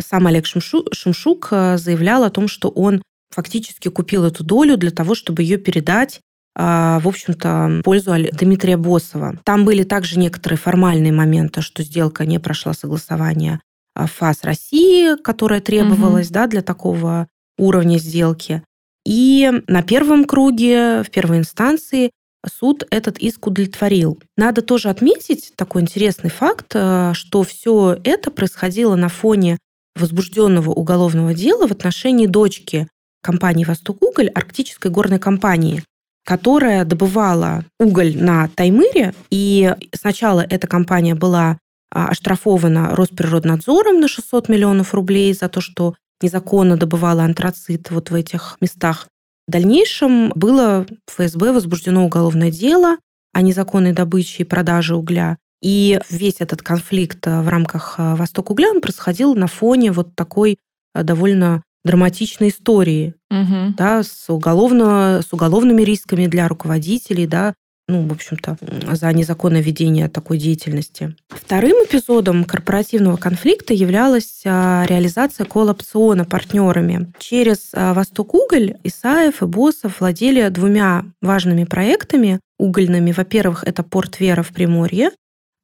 сам 0.00 0.26
Олег 0.26 0.46
Шимшук 0.46 1.48
э, 1.50 1.78
заявлял 1.78 2.24
о 2.24 2.30
том, 2.30 2.48
что 2.48 2.68
он 2.68 3.02
фактически 3.30 3.88
купил 3.88 4.24
эту 4.24 4.44
долю 4.44 4.76
для 4.76 4.90
того, 4.90 5.14
чтобы 5.14 5.42
ее 5.42 5.58
передать 5.58 6.20
а, 6.60 6.98
в 6.98 7.06
общем-то, 7.06 7.68
в 7.68 7.82
пользу 7.82 8.12
Дмитрия 8.32 8.76
Босова. 8.76 9.38
Там 9.44 9.64
были 9.64 9.84
также 9.84 10.18
некоторые 10.18 10.58
формальные 10.58 11.12
моменты, 11.12 11.62
что 11.62 11.84
сделка 11.84 12.26
не 12.26 12.40
прошла 12.40 12.72
согласование 12.74 13.60
а, 13.94 14.08
ФАС 14.08 14.42
России, 14.42 15.14
которая 15.22 15.60
требовалась 15.60 16.26
угу. 16.26 16.34
да, 16.34 16.46
для 16.48 16.62
такого 16.62 17.28
уровня 17.56 17.98
сделки. 17.98 18.64
И 19.06 19.48
на 19.68 19.82
первом 19.84 20.24
круге, 20.24 21.04
в 21.04 21.10
первой 21.10 21.38
инстанции, 21.38 22.10
суд 22.44 22.84
этот 22.90 23.18
иск 23.18 23.46
удовлетворил. 23.46 24.18
Надо 24.36 24.60
тоже 24.60 24.88
отметить 24.88 25.52
такой 25.54 25.82
интересный 25.82 26.30
факт, 26.30 26.72
э, 26.74 27.12
что 27.14 27.44
все 27.44 27.96
это 28.02 28.32
происходило 28.32 28.96
на 28.96 29.08
фоне 29.08 29.58
возбужденного 29.98 30.70
уголовного 30.70 31.34
дела 31.34 31.66
в 31.66 31.72
отношении 31.72 32.26
дочки 32.26 32.88
компании 33.22 33.64
«Восток 33.64 34.02
Уголь», 34.02 34.28
арктической 34.28 34.90
горной 34.90 35.18
компании, 35.18 35.82
которая 36.24 36.84
добывала 36.84 37.64
уголь 37.80 38.16
на 38.16 38.48
Таймыре. 38.48 39.14
И 39.30 39.74
сначала 39.94 40.40
эта 40.40 40.66
компания 40.66 41.14
была 41.14 41.58
а, 41.90 42.08
оштрафована 42.08 42.94
Росприроднадзором 42.94 44.00
на 44.00 44.08
600 44.08 44.48
миллионов 44.48 44.94
рублей 44.94 45.32
за 45.32 45.48
то, 45.48 45.60
что 45.60 45.94
незаконно 46.22 46.76
добывала 46.76 47.24
антрацит 47.24 47.90
вот 47.90 48.10
в 48.10 48.14
этих 48.14 48.56
местах. 48.60 49.08
В 49.46 49.50
дальнейшем 49.50 50.30
было 50.34 50.86
ФСБ 51.10 51.52
возбуждено 51.52 52.04
уголовное 52.04 52.50
дело 52.50 52.98
о 53.32 53.40
незаконной 53.40 53.92
добыче 53.92 54.42
и 54.42 54.46
продаже 54.46 54.94
угля. 54.94 55.38
И 55.60 55.98
весь 56.08 56.36
этот 56.38 56.62
конфликт 56.62 57.26
э, 57.26 57.40
в 57.40 57.48
рамках 57.48 57.96
э, 57.98 58.14
Восток 58.14 58.50
Угля 58.50 58.70
он 58.70 58.80
происходил 58.80 59.34
на 59.34 59.48
фоне 59.48 59.92
вот 59.92 60.14
такой 60.14 60.58
э, 60.94 61.02
довольно 61.02 61.62
драматичной 61.84 62.50
истории, 62.50 63.14
угу. 63.30 63.74
да, 63.76 64.02
с, 64.02 64.28
уголовно, 64.28 65.22
с 65.26 65.32
уголовными 65.32 65.82
рисками 65.82 66.26
для 66.26 66.46
руководителей, 66.46 67.26
да, 67.26 67.54
ну, 67.88 68.06
в 68.06 68.12
общем-то, 68.12 68.58
за 68.92 69.10
незаконное 69.14 69.62
ведение 69.62 70.10
такой 70.10 70.36
деятельности. 70.36 71.16
Вторым 71.28 71.72
эпизодом 71.86 72.44
корпоративного 72.44 73.16
конфликта 73.16 73.72
являлась 73.72 74.42
реализация 74.44 75.46
коллапциона 75.46 76.26
партнерами. 76.26 77.10
Через 77.18 77.70
Восток 77.72 78.34
Уголь 78.34 78.76
Исаев 78.84 79.42
и 79.42 79.46
Босов 79.46 80.00
владели 80.00 80.50
двумя 80.50 81.06
важными 81.22 81.64
проектами 81.64 82.40
угольными. 82.58 83.12
Во-первых, 83.12 83.64
это 83.64 83.82
порт 83.82 84.20
Вера 84.20 84.42
в 84.42 84.48
Приморье, 84.48 85.12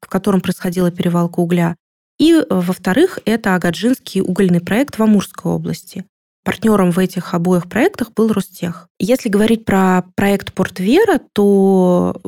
в 0.04 0.08
котором 0.08 0.40
происходила 0.40 0.90
перевалка 0.90 1.40
угля. 1.40 1.76
И, 2.18 2.32
э, 2.32 2.44
во-вторых, 2.48 3.18
это 3.24 3.54
Агаджинский 3.54 4.20
угольный 4.20 4.60
проект 4.60 4.98
в 4.98 5.02
Амурской 5.02 5.52
области. 5.52 6.04
Партнером 6.44 6.90
в 6.90 6.98
этих 6.98 7.32
обоих 7.32 7.68
проектах 7.68 8.12
был 8.12 8.30
Ростех. 8.32 8.88
Если 8.98 9.30
говорить 9.30 9.64
про 9.64 10.04
проект 10.14 10.52
Порт 10.52 10.78
Вера, 10.78 11.18
то 11.32 12.20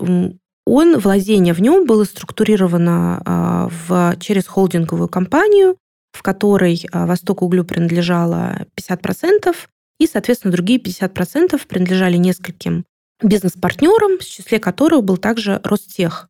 он, 0.67 0.99
владение 0.99 1.53
в 1.53 1.61
нем 1.61 1.87
было 1.87 2.05
структурировано 2.05 3.23
а, 3.25 3.69
в, 3.69 4.17
через 4.19 4.47
холдинговую 4.47 5.09
компанию, 5.09 5.77
в 6.13 6.23
которой 6.23 6.83
а, 6.91 7.07
Восток 7.07 7.43
Углю 7.43 7.65
принадлежало 7.65 8.67
50%, 8.81 9.55
и, 10.01 10.07
соответственно, 10.07 10.53
другие 10.53 10.81
50% 10.81 11.61
принадлежали 11.69 12.17
нескольким 12.17 12.85
бизнес-партнерам, 13.23 14.19
в 14.19 14.25
числе 14.25 14.59
которых 14.59 15.05
был 15.05 15.19
также 15.19 15.61
Ростех. 15.63 16.29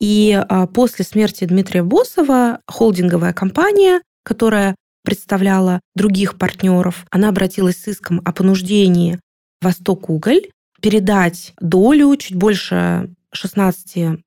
И 0.00 0.32
а, 0.32 0.66
после 0.66 1.04
смерти 1.04 1.44
Дмитрия 1.44 1.82
Босова 1.82 2.60
холдинговая 2.66 3.32
компания, 3.32 4.02
которая 4.22 4.76
представляла 5.04 5.80
других 5.94 6.36
партнеров. 6.38 7.06
Она 7.10 7.30
обратилась 7.30 7.76
с 7.76 7.88
иском 7.88 8.20
о 8.24 8.32
понуждении 8.32 9.18
Восток 9.60 10.10
Уголь 10.10 10.50
передать 10.80 11.52
долю 11.60 12.14
чуть 12.16 12.36
больше 12.36 13.10
16%, 13.34 14.22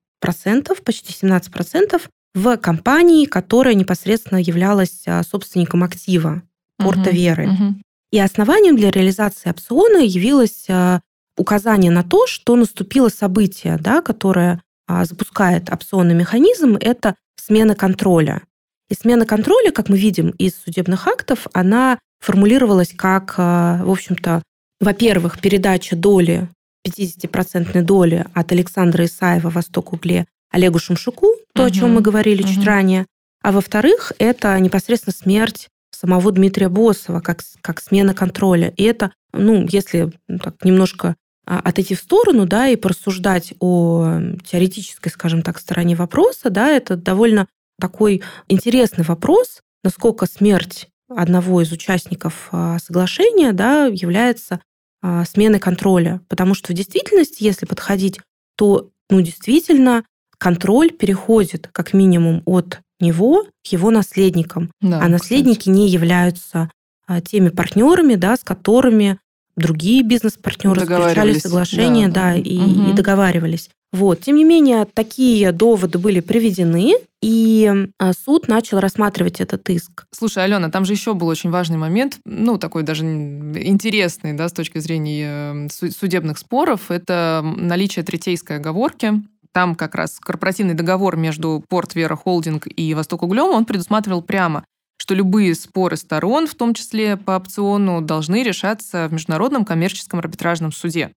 почти 0.83 1.25
17% 1.25 2.01
в 2.33 2.57
компании, 2.57 3.25
которая 3.25 3.73
непосредственно 3.73 4.39
являлась 4.39 5.03
а, 5.07 5.23
собственником 5.23 5.83
актива 5.83 6.41
Порта 6.77 7.09
угу, 7.09 7.11
Веры. 7.11 7.49
Угу. 7.49 7.75
И 8.11 8.19
основанием 8.19 8.75
для 8.75 8.91
реализации 8.91 9.49
опциона 9.49 9.97
явилось 9.97 10.65
а, 10.69 11.01
указание 11.37 11.91
на 11.91 12.03
то, 12.03 12.27
что 12.27 12.55
наступило 12.55 13.09
событие, 13.09 13.77
да, 13.77 14.01
которое 14.01 14.61
запускает 15.03 15.69
опционный 15.69 16.15
механизм, 16.15 16.77
это 16.79 17.15
смена 17.35 17.75
контроля. 17.75 18.41
И 18.89 18.93
смена 18.95 19.25
контроля, 19.25 19.71
как 19.71 19.89
мы 19.89 19.97
видим 19.97 20.29
из 20.31 20.55
судебных 20.55 21.07
актов, 21.07 21.47
она 21.53 21.97
формулировалась 22.19 22.93
как, 22.95 23.37
в 23.37 23.89
общем-то, 23.89 24.43
во-первых, 24.79 25.39
передача 25.39 25.95
доли 25.95 26.49
50% 26.87 27.81
доли 27.83 28.25
от 28.33 28.51
Александра 28.51 29.05
Исаева 29.05 29.49
«Восток 29.49 29.93
Угле» 29.93 30.25
Олегу 30.51 30.79
Шумшуку, 30.79 31.35
то, 31.53 31.63
угу. 31.63 31.67
о 31.67 31.71
чем 31.71 31.93
мы 31.93 32.01
говорили 32.01 32.43
угу. 32.43 32.49
чуть 32.49 32.65
ранее. 32.65 33.05
А 33.41 33.51
во-вторых, 33.51 34.11
это 34.19 34.59
непосредственно 34.59 35.13
смерть 35.13 35.69
самого 35.91 36.31
Дмитрия 36.31 36.69
Босова, 36.69 37.19
как, 37.19 37.41
как 37.61 37.81
смена 37.81 38.13
контроля. 38.13 38.73
И 38.75 38.83
это, 38.83 39.11
ну, 39.33 39.67
если 39.69 40.11
ну, 40.27 40.39
так 40.39 40.63
немножко 40.63 41.09
а, 41.09 41.15
отойти 41.45 41.95
в 41.95 41.99
сторону, 41.99 42.45
да, 42.45 42.67
и 42.67 42.75
порассуждать 42.75 43.53
о 43.59 44.19
теоретической, 44.45 45.11
скажем 45.11 45.41
так, 45.41 45.59
стороне 45.59 45.95
вопроса, 45.95 46.49
да, 46.49 46.69
это 46.69 46.95
довольно 46.95 47.47
такой 47.79 48.21
интересный 48.47 49.03
вопрос, 49.03 49.61
насколько 49.83 50.27
смерть 50.27 50.87
одного 51.09 51.61
из 51.61 51.71
участников 51.71 52.49
а, 52.51 52.79
соглашения, 52.79 53.51
да, 53.51 53.87
является 53.87 54.61
а, 55.01 55.25
смены 55.25 55.59
контроля. 55.59 56.21
Потому 56.29 56.53
что 56.53 56.71
в 56.71 56.75
действительности, 56.75 57.43
если 57.43 57.65
подходить, 57.65 58.19
то 58.55 58.89
ну, 59.09 59.21
действительно 59.21 60.05
контроль 60.37 60.91
переходит 60.91 61.69
как 61.71 61.93
минимум 61.93 62.43
от 62.45 62.79
него 62.99 63.45
к 63.63 63.67
его 63.67 63.91
наследникам. 63.91 64.71
Да, 64.79 65.01
а 65.01 65.07
наследники 65.07 65.59
кстати. 65.59 65.75
не 65.75 65.89
являются 65.89 66.71
а, 67.07 67.19
теми 67.19 67.49
партнерами, 67.49 68.15
да, 68.15 68.37
с 68.37 68.43
которыми 68.43 69.19
другие 69.55 70.03
бизнес-партнеры 70.03 70.81
заключали 70.81 71.33
соглашения 71.37 72.07
да, 72.07 72.31
да. 72.31 72.35
И, 72.35 72.57
угу. 72.57 72.91
и 72.91 72.93
договаривались. 72.93 73.69
Вот. 73.91 74.21
Тем 74.21 74.37
не 74.37 74.45
менее, 74.45 74.85
такие 74.85 75.51
доводы 75.51 75.97
были 75.97 76.21
приведены, 76.21 76.93
и 77.21 77.69
а, 77.99 78.13
суд 78.13 78.47
начал 78.47 78.79
рассматривать 78.79 79.41
этот 79.41 79.69
иск. 79.69 80.05
Слушай, 80.11 80.45
Алена, 80.45 80.69
там 80.69 80.85
же 80.85 80.93
еще 80.93 81.13
был 81.13 81.27
очень 81.27 81.49
важный 81.49 81.77
момент, 81.77 82.19
ну, 82.25 82.57
такой 82.57 82.83
даже 82.83 83.03
интересный, 83.05 84.33
да, 84.33 84.47
с 84.47 84.53
точки 84.53 84.79
зрения 84.79 85.67
э, 85.67 85.89
судебных 85.89 86.37
споров, 86.37 86.89
это 86.89 87.43
наличие 87.43 88.03
третейской 88.03 88.57
оговорки. 88.57 89.21
Там 89.53 89.75
как 89.75 89.95
раз 89.95 90.17
корпоративный 90.21 90.73
договор 90.73 91.17
между 91.17 91.61
Порт 91.67 91.93
Вера 91.93 92.15
Холдинг 92.15 92.67
и 92.73 92.93
Восток 92.93 93.23
Углем, 93.23 93.49
он 93.49 93.65
предусматривал 93.65 94.21
прямо, 94.21 94.63
что 95.01 95.15
любые 95.15 95.55
споры 95.55 95.97
сторон, 95.97 96.45
в 96.45 96.53
том 96.53 96.75
числе 96.75 97.17
по 97.17 97.31
опциону, 97.35 98.01
должны 98.01 98.43
решаться 98.43 99.07
в 99.07 99.13
Международном 99.13 99.65
коммерческом 99.65 100.19
арбитражном 100.19 100.71
суде. 100.71 101.11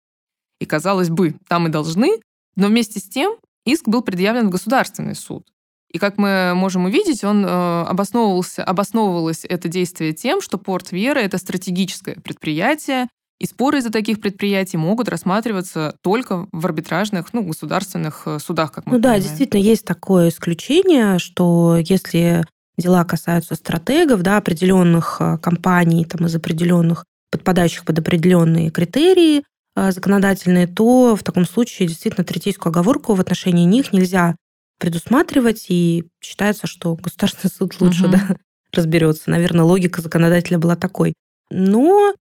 И, 0.62 0.66
казалось 0.66 1.10
бы, 1.10 1.36
там 1.50 1.68
и 1.68 1.70
должны, 1.70 2.22
но 2.56 2.68
вместе 2.68 3.02
с 3.02 3.04
тем 3.04 3.36
иск 3.66 3.90
был 3.90 4.02
предъявлен 4.02 4.48
в 4.48 4.52
Государственный 4.52 5.16
суд. 5.16 5.46
И 5.92 5.98
как 6.00 6.18
мы 6.18 6.54
можем 6.56 6.86
увидеть, 6.86 7.26
он 7.26 7.46
э, 7.46 7.50
обосновывался, 7.50 8.64
обосновывалось 8.64 9.44
это 9.44 9.68
действие 9.68 10.14
тем, 10.14 10.42
что 10.42 10.58
порт 10.58 10.94
Вера— 10.94 11.20
это 11.20 11.38
стратегическое 11.38 12.16
предприятие, 12.16 13.10
и 13.42 13.46
споры 13.46 13.80
из-за 13.80 13.92
таких 13.92 14.22
предприятий 14.22 14.78
могут 14.78 15.10
рассматриваться 15.10 15.98
только 16.02 16.48
в 16.54 16.66
арбитражных, 16.66 17.34
ну, 17.34 17.44
государственных 17.44 18.24
э, 18.28 18.40
судах, 18.40 18.72
как 18.72 18.86
мы 18.86 18.94
Ну 18.94 19.02
понимаем. 19.02 19.22
да, 19.22 19.28
действительно, 19.28 19.60
есть 19.62 19.84
такое 19.84 20.30
исключение, 20.30 21.20
что 21.20 21.76
если 21.78 22.46
дела 22.78 23.04
касаются 23.04 23.56
стратегов, 23.56 24.22
да, 24.22 24.38
определенных 24.38 25.18
э, 25.20 25.38
компаний 25.38 26.06
там, 26.06 26.28
из 26.28 26.36
определенных, 26.36 27.06
подпадающих 27.32 27.86
под 27.86 28.00
определенные 28.00 28.72
критерии, 28.72 29.44
Э, 29.76 29.92
законодательные, 29.92 30.68
то 30.68 31.16
в 31.16 31.24
таком 31.24 31.46
случае 31.46 31.88
действительно 31.88 32.24
третейскую 32.24 32.70
оговорку 32.72 33.16
в 33.16 33.22
отношении 33.22 33.66
них 33.66 33.92
нельзя 33.92 34.36
предусматривать, 34.80 35.66
и 35.70 36.06
считается, 36.22 36.68
что 36.68 36.96
Государственный 36.96 37.52
суд 37.52 37.76
лучше 37.80 38.06
угу. 38.06 38.12
да, 38.12 38.36
разберется. 38.72 39.30
Наверное, 39.30 39.64
логика 39.66 40.02
законодателя 40.02 40.60
была 40.60 40.76
такой. 40.76 41.14
Но 41.50 42.14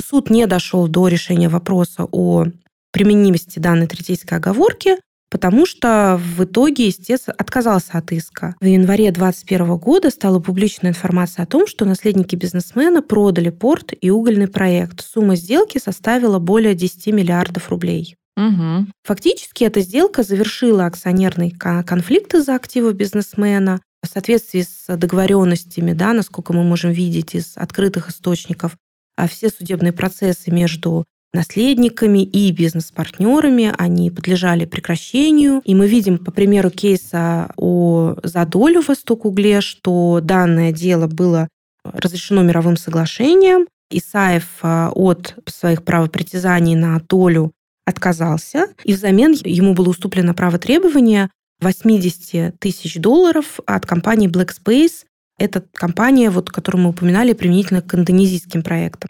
суд 0.00 0.30
не 0.30 0.46
дошел 0.46 0.88
до 0.88 1.08
решения 1.08 1.48
вопроса 1.48 2.06
о 2.10 2.46
применимости 2.92 3.58
данной 3.58 3.86
третейской 3.86 4.34
оговорки, 4.34 4.96
потому 5.30 5.66
что 5.66 6.20
в 6.36 6.44
итоге 6.44 6.88
истец 6.88 7.24
отказался 7.28 7.98
от 7.98 8.12
иска. 8.12 8.54
В 8.60 8.64
январе 8.64 9.10
2021 9.10 9.76
года 9.76 10.10
стала 10.10 10.38
публичная 10.40 10.90
информация 10.90 11.42
о 11.42 11.46
том, 11.46 11.66
что 11.66 11.84
наследники 11.84 12.36
бизнесмена 12.36 13.02
продали 13.02 13.50
порт 13.50 13.92
и 14.00 14.10
угольный 14.10 14.48
проект. 14.48 15.02
Сумма 15.02 15.36
сделки 15.36 15.78
составила 15.78 16.38
более 16.38 16.74
10 16.74 17.08
миллиардов 17.08 17.70
рублей. 17.70 18.16
Угу. 18.36 18.86
Фактически 19.04 19.64
эта 19.64 19.80
сделка 19.80 20.22
завершила 20.22 20.86
акционерный 20.86 21.50
конфликт 21.50 22.34
из-за 22.34 22.54
активов 22.54 22.94
бизнесмена. 22.94 23.80
В 24.00 24.06
соответствии 24.06 24.62
с 24.62 24.96
договоренностями, 24.96 25.92
да, 25.92 26.12
насколько 26.12 26.52
мы 26.52 26.62
можем 26.62 26.92
видеть 26.92 27.34
из 27.34 27.56
открытых 27.56 28.10
источников, 28.10 28.76
а 29.16 29.26
все 29.26 29.48
судебные 29.48 29.92
процессы 29.92 30.52
между 30.52 31.04
наследниками 31.32 32.22
и 32.22 32.50
бизнес-партнерами, 32.52 33.72
они 33.76 34.10
подлежали 34.10 34.64
прекращению. 34.64 35.60
И 35.64 35.74
мы 35.74 35.86
видим 35.86 36.18
по 36.18 36.30
примеру 36.30 36.70
кейса 36.70 37.50
о 37.56 38.14
задолю 38.22 38.82
Восток 38.82 39.24
Угле, 39.24 39.60
что 39.60 40.20
данное 40.22 40.72
дело 40.72 41.06
было 41.06 41.48
разрешено 41.84 42.42
мировым 42.42 42.76
соглашением. 42.76 43.66
Исаев 43.90 44.44
а, 44.62 44.90
от 44.94 45.34
своих 45.46 45.82
правопритязаний 45.82 46.74
на 46.74 47.00
долю 47.08 47.52
отказался, 47.86 48.68
и 48.84 48.92
взамен 48.92 49.34
ему 49.44 49.72
было 49.72 49.88
уступлено 49.88 50.34
право 50.34 50.58
требования 50.58 51.30
80 51.60 52.58
тысяч 52.60 52.96
долларов 52.96 53.60
от 53.66 53.86
компании 53.86 54.28
Black 54.28 54.50
Space. 54.50 55.04
Это 55.38 55.64
компания, 55.72 56.30
вот, 56.30 56.50
которую 56.50 56.82
мы 56.82 56.90
упоминали, 56.90 57.32
применительно 57.32 57.80
к 57.80 57.94
индонезийским 57.94 58.62
проектам. 58.62 59.08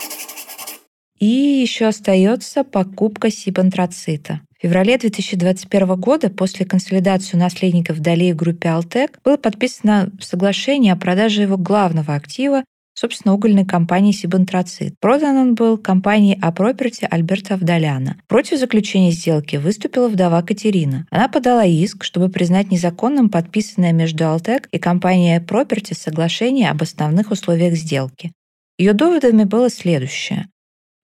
И 1.19 1.27
еще 1.27 1.87
остается 1.87 2.63
покупка 2.65 3.31
сибантрацита. 3.31 4.41
В 4.59 4.63
феврале 4.63 4.99
2021 4.99 5.95
года 6.01 6.31
после 6.31 6.67
консолидации 6.67 7.37
наследников 7.37 8.01
долей 8.01 8.33
в 8.33 8.37
группе 8.37 8.71
«Алтек» 8.71 9.21
было 9.25 9.37
подписано 9.37 10.11
соглашение 10.21 10.93
о 10.93 10.97
продаже 10.97 11.43
его 11.43 11.57
главного 11.57 12.15
актива, 12.15 12.65
собственно, 12.95 13.35
угольной 13.35 13.65
компании 13.65 14.11
«Сибантрацит». 14.11 14.95
Продан 15.01 15.37
он 15.37 15.55
был 15.55 15.79
компании 15.79 16.39
«Апроперти» 16.41 17.07
Альберта 17.09 17.55
Авдаляна. 17.55 18.17
Против 18.27 18.59
заключения 18.59 19.13
сделки 19.13 19.57
выступила 19.57 20.09
вдова 20.09 20.43
Катерина. 20.43 21.07
Она 21.11 21.29
подала 21.29 21.65
иск, 21.65 22.03
чтобы 22.03 22.29
признать 22.29 22.73
незаконным 22.73 23.29
подписанное 23.29 23.93
между 23.93 24.27
«Алтек» 24.27 24.69
и 24.73 24.79
компанией 24.79 25.37
«Апроперти» 25.37 25.95
соглашение 25.95 26.71
об 26.71 26.83
основных 26.83 27.31
условиях 27.31 27.75
сделки. 27.75 28.33
Ее 28.77 28.93
доводами 28.93 29.45
было 29.45 29.71
следующее. 29.71 30.49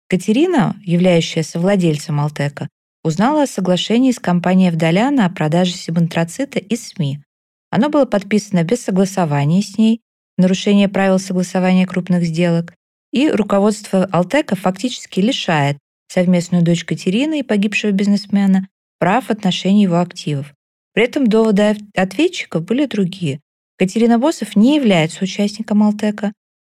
Катерина, 0.09 0.77
являющаяся 0.85 1.59
владельцем 1.59 2.21
Алтека, 2.21 2.69
узнала 3.03 3.43
о 3.43 3.47
соглашении 3.47 4.13
с 4.13 4.19
компанией 4.19 4.71
Вдаляна 4.71 5.27
о 5.27 5.31
продаже 5.31 5.73
сибантрацита 5.73 6.59
из 6.59 6.89
СМИ. 6.89 7.21
Оно 7.71 7.89
было 7.89 8.05
подписано 8.05 8.63
без 8.65 8.83
согласования 8.83 9.63
с 9.63 9.79
ней, 9.79 10.01
нарушение 10.39 10.89
правил 10.89 11.19
согласования 11.19 11.87
крупных 11.87 12.25
сделок, 12.25 12.75
и 13.13 13.31
руководство 13.31 14.05
Алтека 14.05 14.57
фактически 14.57 15.21
лишает 15.21 15.79
совместную 16.09 16.63
дочь 16.63 16.85
Катерины 16.85 17.41
и 17.41 17.43
погибшего 17.43 17.91
бизнесмена 17.91 18.69
прав 18.99 19.27
в 19.27 19.31
отношении 19.31 19.83
его 19.83 20.01
активов. 20.01 20.55
При 20.93 21.05
этом 21.05 21.27
доводы 21.27 21.77
ответчиков 21.97 22.65
были 22.65 22.87
другие. 22.87 23.41
Катерина 23.77 24.19
Босов 24.19 24.55
не 24.55 24.77
является 24.77 25.25
участником 25.25 25.83
Алтека. 25.83 26.33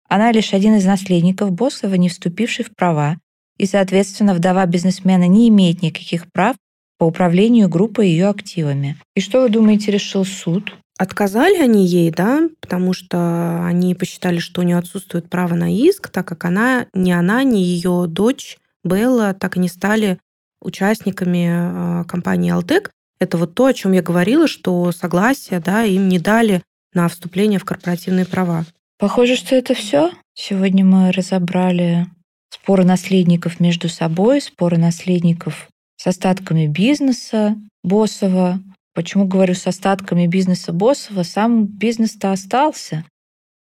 Она 0.08 0.32
лишь 0.32 0.54
один 0.54 0.76
из 0.76 0.84
наследников 0.84 1.52
Босова, 1.52 1.94
не 1.94 2.08
вступивший 2.08 2.64
в 2.64 2.74
права, 2.74 3.18
и, 3.58 3.66
соответственно, 3.66 4.34
вдова 4.34 4.64
бизнесмена 4.66 5.28
не 5.28 5.48
имеет 5.48 5.82
никаких 5.82 6.30
прав 6.32 6.56
по 6.98 7.04
управлению 7.04 7.68
группой 7.68 8.08
ее 8.08 8.28
активами. 8.28 8.96
И 9.14 9.20
что 9.20 9.42
вы 9.42 9.50
думаете, 9.50 9.90
решил 9.90 10.24
суд? 10.24 10.72
Отказали 10.98 11.58
они 11.58 11.86
ей, 11.86 12.10
да, 12.10 12.48
потому 12.60 12.92
что 12.92 13.64
они 13.64 13.94
посчитали, 13.94 14.38
что 14.38 14.62
у 14.62 14.64
нее 14.64 14.78
отсутствует 14.78 15.30
право 15.30 15.54
на 15.54 15.72
иск, 15.72 16.08
так 16.08 16.26
как 16.26 16.44
она, 16.44 16.86
ни 16.92 17.12
она, 17.12 17.44
ни 17.44 17.58
ее 17.58 18.06
дочь 18.08 18.58
Белла 18.82 19.34
так 19.34 19.56
и 19.56 19.60
не 19.60 19.68
стали 19.68 20.18
участниками 20.60 21.48
а, 21.50 22.04
компании 22.04 22.50
Алтек. 22.50 22.90
Это 23.20 23.36
вот 23.36 23.54
то, 23.54 23.66
о 23.66 23.74
чем 23.74 23.92
я 23.92 24.02
говорила, 24.02 24.48
что 24.48 24.90
согласие 24.90 25.60
да, 25.60 25.84
им 25.84 26.08
не 26.08 26.18
дали 26.18 26.62
на 26.94 27.08
вступление 27.08 27.60
в 27.60 27.64
корпоративные 27.64 28.26
права. 28.26 28.64
Похоже, 28.98 29.36
что 29.36 29.54
это 29.54 29.74
все. 29.74 30.10
Сегодня 30.34 30.84
мы 30.84 31.12
разобрали 31.12 32.06
споры 32.50 32.84
наследников 32.84 33.60
между 33.60 33.88
собой, 33.88 34.40
споры 34.40 34.76
наследников 34.76 35.68
с 35.96 36.08
остатками 36.08 36.66
бизнеса 36.66 37.56
Боссова. 37.84 38.60
Почему 38.94 39.28
говорю 39.28 39.54
с 39.54 39.68
остатками 39.68 40.26
бизнеса 40.26 40.72
Боссова? 40.72 41.22
Сам 41.22 41.66
бизнес-то 41.66 42.32
остался, 42.32 43.04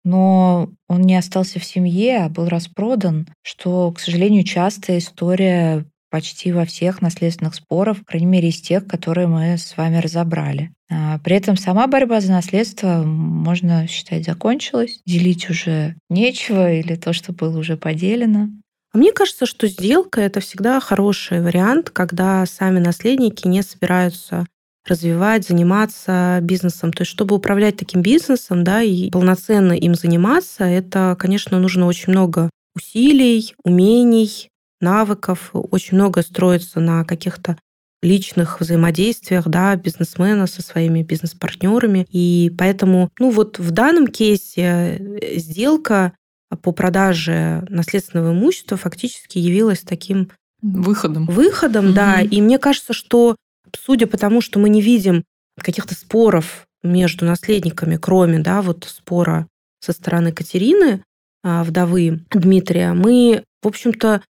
но 0.03 0.71
он 0.87 1.01
не 1.01 1.15
остался 1.15 1.59
в 1.59 1.65
семье, 1.65 2.23
а 2.23 2.29
был 2.29 2.47
распродан, 2.47 3.27
что, 3.43 3.91
к 3.91 3.99
сожалению, 3.99 4.43
частая 4.43 4.97
история 4.97 5.85
почти 6.09 6.51
во 6.51 6.65
всех 6.65 7.01
наследственных 7.01 7.55
спорах, 7.55 7.99
по 7.99 8.05
крайней 8.05 8.27
мере, 8.27 8.49
из 8.49 8.61
тех, 8.61 8.87
которые 8.87 9.27
мы 9.27 9.57
с 9.57 9.75
вами 9.77 9.97
разобрали. 9.97 10.71
А 10.89 11.19
при 11.19 11.35
этом 11.35 11.57
сама 11.57 11.87
борьба 11.87 12.21
за 12.21 12.31
наследство, 12.31 13.03
можно 13.03 13.87
считать, 13.87 14.25
закончилась. 14.25 14.99
Делить 15.05 15.49
уже 15.49 15.95
нечего 16.09 16.71
или 16.71 16.95
то, 16.95 17.13
что 17.13 17.33
было 17.33 17.57
уже 17.57 17.77
поделено. 17.77 18.49
А 18.93 18.97
мне 18.97 19.11
кажется, 19.11 19.45
что 19.45 19.67
сделка 19.67 20.21
это 20.21 20.39
всегда 20.39 20.79
хороший 20.79 21.41
вариант, 21.41 21.89
когда 21.89 22.45
сами 22.45 22.79
наследники 22.79 23.47
не 23.47 23.61
собираются 23.63 24.45
развивать, 24.87 25.45
заниматься 25.45 26.39
бизнесом. 26.41 26.93
То 26.93 27.01
есть, 27.01 27.11
чтобы 27.11 27.35
управлять 27.35 27.75
таким 27.75 28.01
бизнесом, 28.01 28.63
да, 28.63 28.81
и 28.81 29.09
полноценно 29.09 29.73
им 29.73 29.95
заниматься, 29.95 30.63
это, 30.63 31.17
конечно, 31.19 31.59
нужно 31.59 31.85
очень 31.85 32.13
много 32.13 32.49
усилий, 32.75 33.53
умений, 33.63 34.49
навыков, 34.81 35.49
очень 35.53 35.95
много 35.95 36.21
строится 36.21 36.79
на 36.79 37.03
каких-то 37.03 37.57
личных 38.01 38.59
взаимодействиях, 38.59 39.47
да, 39.47 39.75
бизнесмена 39.75 40.47
со 40.47 40.61
своими 40.61 41.01
бизнес-партнерами. 41.01 42.05
И 42.11 42.53
поэтому, 42.57 43.09
ну 43.19 43.31
вот 43.31 43.59
в 43.59 43.71
данном 43.71 44.07
кейсе 44.07 44.61
э, 44.61 45.37
сделка 45.39 46.13
по 46.61 46.71
продаже 46.71 47.65
наследственного 47.69 48.33
имущества 48.33 48.77
фактически 48.77 49.37
явилась 49.39 49.81
таким 49.81 50.29
выходом. 50.61 51.25
Выходом, 51.25 51.87
mm-hmm. 51.87 51.93
да. 51.93 52.21
И 52.21 52.41
мне 52.41 52.57
кажется, 52.59 52.93
что 52.93 53.35
судя 53.75 54.07
по 54.07 54.17
тому, 54.17 54.41
что 54.41 54.59
мы 54.59 54.69
не 54.69 54.81
видим 54.81 55.23
каких-то 55.59 55.95
споров 55.95 56.65
между 56.83 57.25
наследниками, 57.25 57.97
кроме, 57.97 58.39
да, 58.39 58.61
вот 58.61 58.85
спора 58.87 59.47
со 59.79 59.91
стороны 59.91 60.31
Катерины, 60.31 61.03
а, 61.43 61.63
вдовы 61.63 62.21
Дмитрия, 62.31 62.93
мы, 62.93 63.43
в 63.61 63.67
общем-то, 63.67 64.21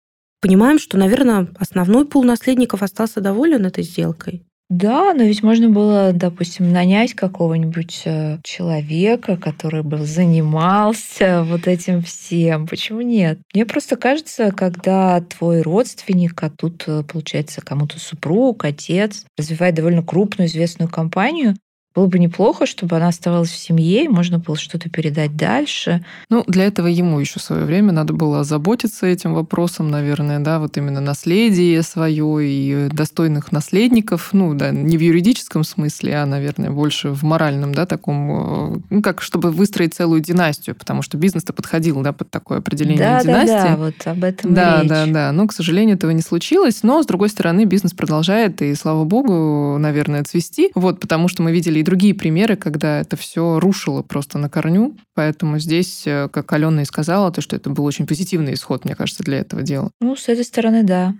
понимаем, 0.40 0.78
что, 0.78 0.98
наверное, 0.98 1.48
основной 1.58 2.06
пул 2.06 2.24
наследников 2.24 2.82
остался 2.82 3.20
доволен 3.20 3.66
этой 3.66 3.84
сделкой. 3.84 4.46
Да, 4.68 5.14
но 5.14 5.22
ведь 5.22 5.44
можно 5.44 5.68
было, 5.68 6.10
допустим, 6.12 6.72
нанять 6.72 7.14
какого-нибудь 7.14 8.02
э, 8.04 8.38
человека, 8.42 9.36
который 9.36 9.84
бы 9.84 9.98
занимался 9.98 11.44
вот 11.44 11.68
этим 11.68 12.02
всем. 12.02 12.66
Почему 12.66 13.00
нет? 13.00 13.38
Мне 13.54 13.64
просто 13.64 13.94
кажется, 13.94 14.50
когда 14.50 15.20
твой 15.20 15.62
родственник, 15.62 16.42
а 16.42 16.50
тут, 16.50 16.82
э, 16.88 17.04
получается, 17.04 17.60
кому-то 17.60 18.00
супруг, 18.00 18.64
отец, 18.64 19.24
развивает 19.38 19.76
довольно 19.76 20.02
крупную 20.02 20.48
известную 20.48 20.90
компанию, 20.90 21.54
было 21.96 22.06
бы 22.06 22.18
неплохо, 22.18 22.66
чтобы 22.66 22.96
она 22.96 23.08
оставалась 23.08 23.50
в 23.50 23.56
семье, 23.56 24.04
и 24.04 24.08
можно 24.08 24.38
было 24.38 24.56
что-то 24.56 24.90
передать 24.90 25.34
дальше. 25.34 26.04
Ну, 26.28 26.44
для 26.46 26.64
этого 26.64 26.88
ему 26.88 27.18
еще 27.18 27.40
в 27.40 27.42
свое 27.42 27.64
время 27.64 27.90
надо 27.92 28.12
было 28.12 28.40
озаботиться 28.40 29.06
этим 29.06 29.32
вопросом, 29.32 29.88
наверное, 29.90 30.38
да, 30.38 30.58
вот 30.58 30.76
именно 30.76 31.00
наследие 31.00 31.82
свое 31.82 32.46
и 32.46 32.88
достойных 32.92 33.50
наследников, 33.50 34.28
ну, 34.32 34.52
да, 34.52 34.70
не 34.70 34.98
в 34.98 35.00
юридическом 35.00 35.64
смысле, 35.64 36.18
а, 36.18 36.26
наверное, 36.26 36.70
больше 36.70 37.08
в 37.08 37.22
моральном, 37.22 37.74
да, 37.74 37.86
таком, 37.86 38.74
э, 38.74 38.78
ну, 38.90 39.02
как 39.02 39.22
чтобы 39.22 39.50
выстроить 39.50 39.94
целую 39.94 40.20
династию, 40.20 40.76
потому 40.76 41.00
что 41.00 41.16
бизнес-то 41.16 41.54
подходил, 41.54 42.02
да, 42.02 42.12
под 42.12 42.30
такое 42.30 42.58
определение 42.58 42.98
да, 42.98 43.22
династии. 43.22 43.46
Да, 43.46 43.68
да, 43.68 43.76
вот 43.76 43.94
об 44.04 44.22
этом 44.22 44.54
Да, 44.54 44.80
речь. 44.82 44.88
да, 44.90 45.06
да. 45.06 45.32
Но, 45.32 45.46
к 45.46 45.52
сожалению, 45.54 45.96
этого 45.96 46.10
не 46.10 46.20
случилось. 46.20 46.82
Но, 46.82 47.02
с 47.02 47.06
другой 47.06 47.30
стороны, 47.30 47.64
бизнес 47.64 47.94
продолжает, 47.94 48.60
и, 48.60 48.74
слава 48.74 49.04
богу, 49.04 49.78
наверное, 49.78 50.22
цвести. 50.24 50.70
Вот, 50.74 51.00
потому 51.00 51.28
что 51.28 51.42
мы 51.42 51.52
видели 51.52 51.85
другие 51.86 52.14
примеры, 52.14 52.56
когда 52.56 53.00
это 53.00 53.16
все 53.16 53.58
рушило 53.58 54.02
просто 54.02 54.36
на 54.36 54.50
корню. 54.50 54.96
Поэтому 55.14 55.58
здесь, 55.58 56.06
э, 56.06 56.28
как 56.30 56.52
Алена 56.52 56.82
и 56.82 56.84
сказала, 56.84 57.32
то, 57.32 57.40
что 57.40 57.56
это 57.56 57.70
был 57.70 57.86
очень 57.86 58.06
позитивный 58.06 58.52
исход, 58.52 58.84
мне 58.84 58.94
кажется, 58.94 59.22
для 59.22 59.38
этого 59.38 59.62
дела. 59.62 59.90
Ну, 60.00 60.16
с 60.16 60.28
этой 60.28 60.44
стороны, 60.44 60.82
да. 60.82 61.14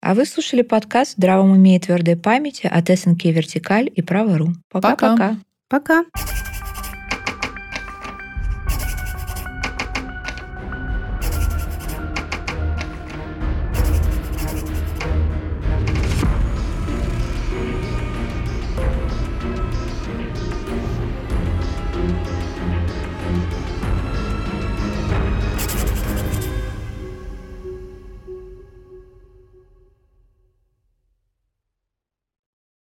А 0.00 0.14
вы 0.14 0.26
слушали 0.26 0.62
подкаст 0.62 1.12
«Здравом 1.16 1.52
уме 1.52 1.76
и 1.76 1.80
твердой 1.80 2.16
памяти» 2.16 2.66
от 2.66 2.88
СНК 2.88 3.24
«Вертикаль» 3.24 3.90
и 3.92 4.02
«Право.ру». 4.02 4.54
Пока-пока. 4.70 5.38
Пока. 5.68 6.04
Пока. 6.04 6.51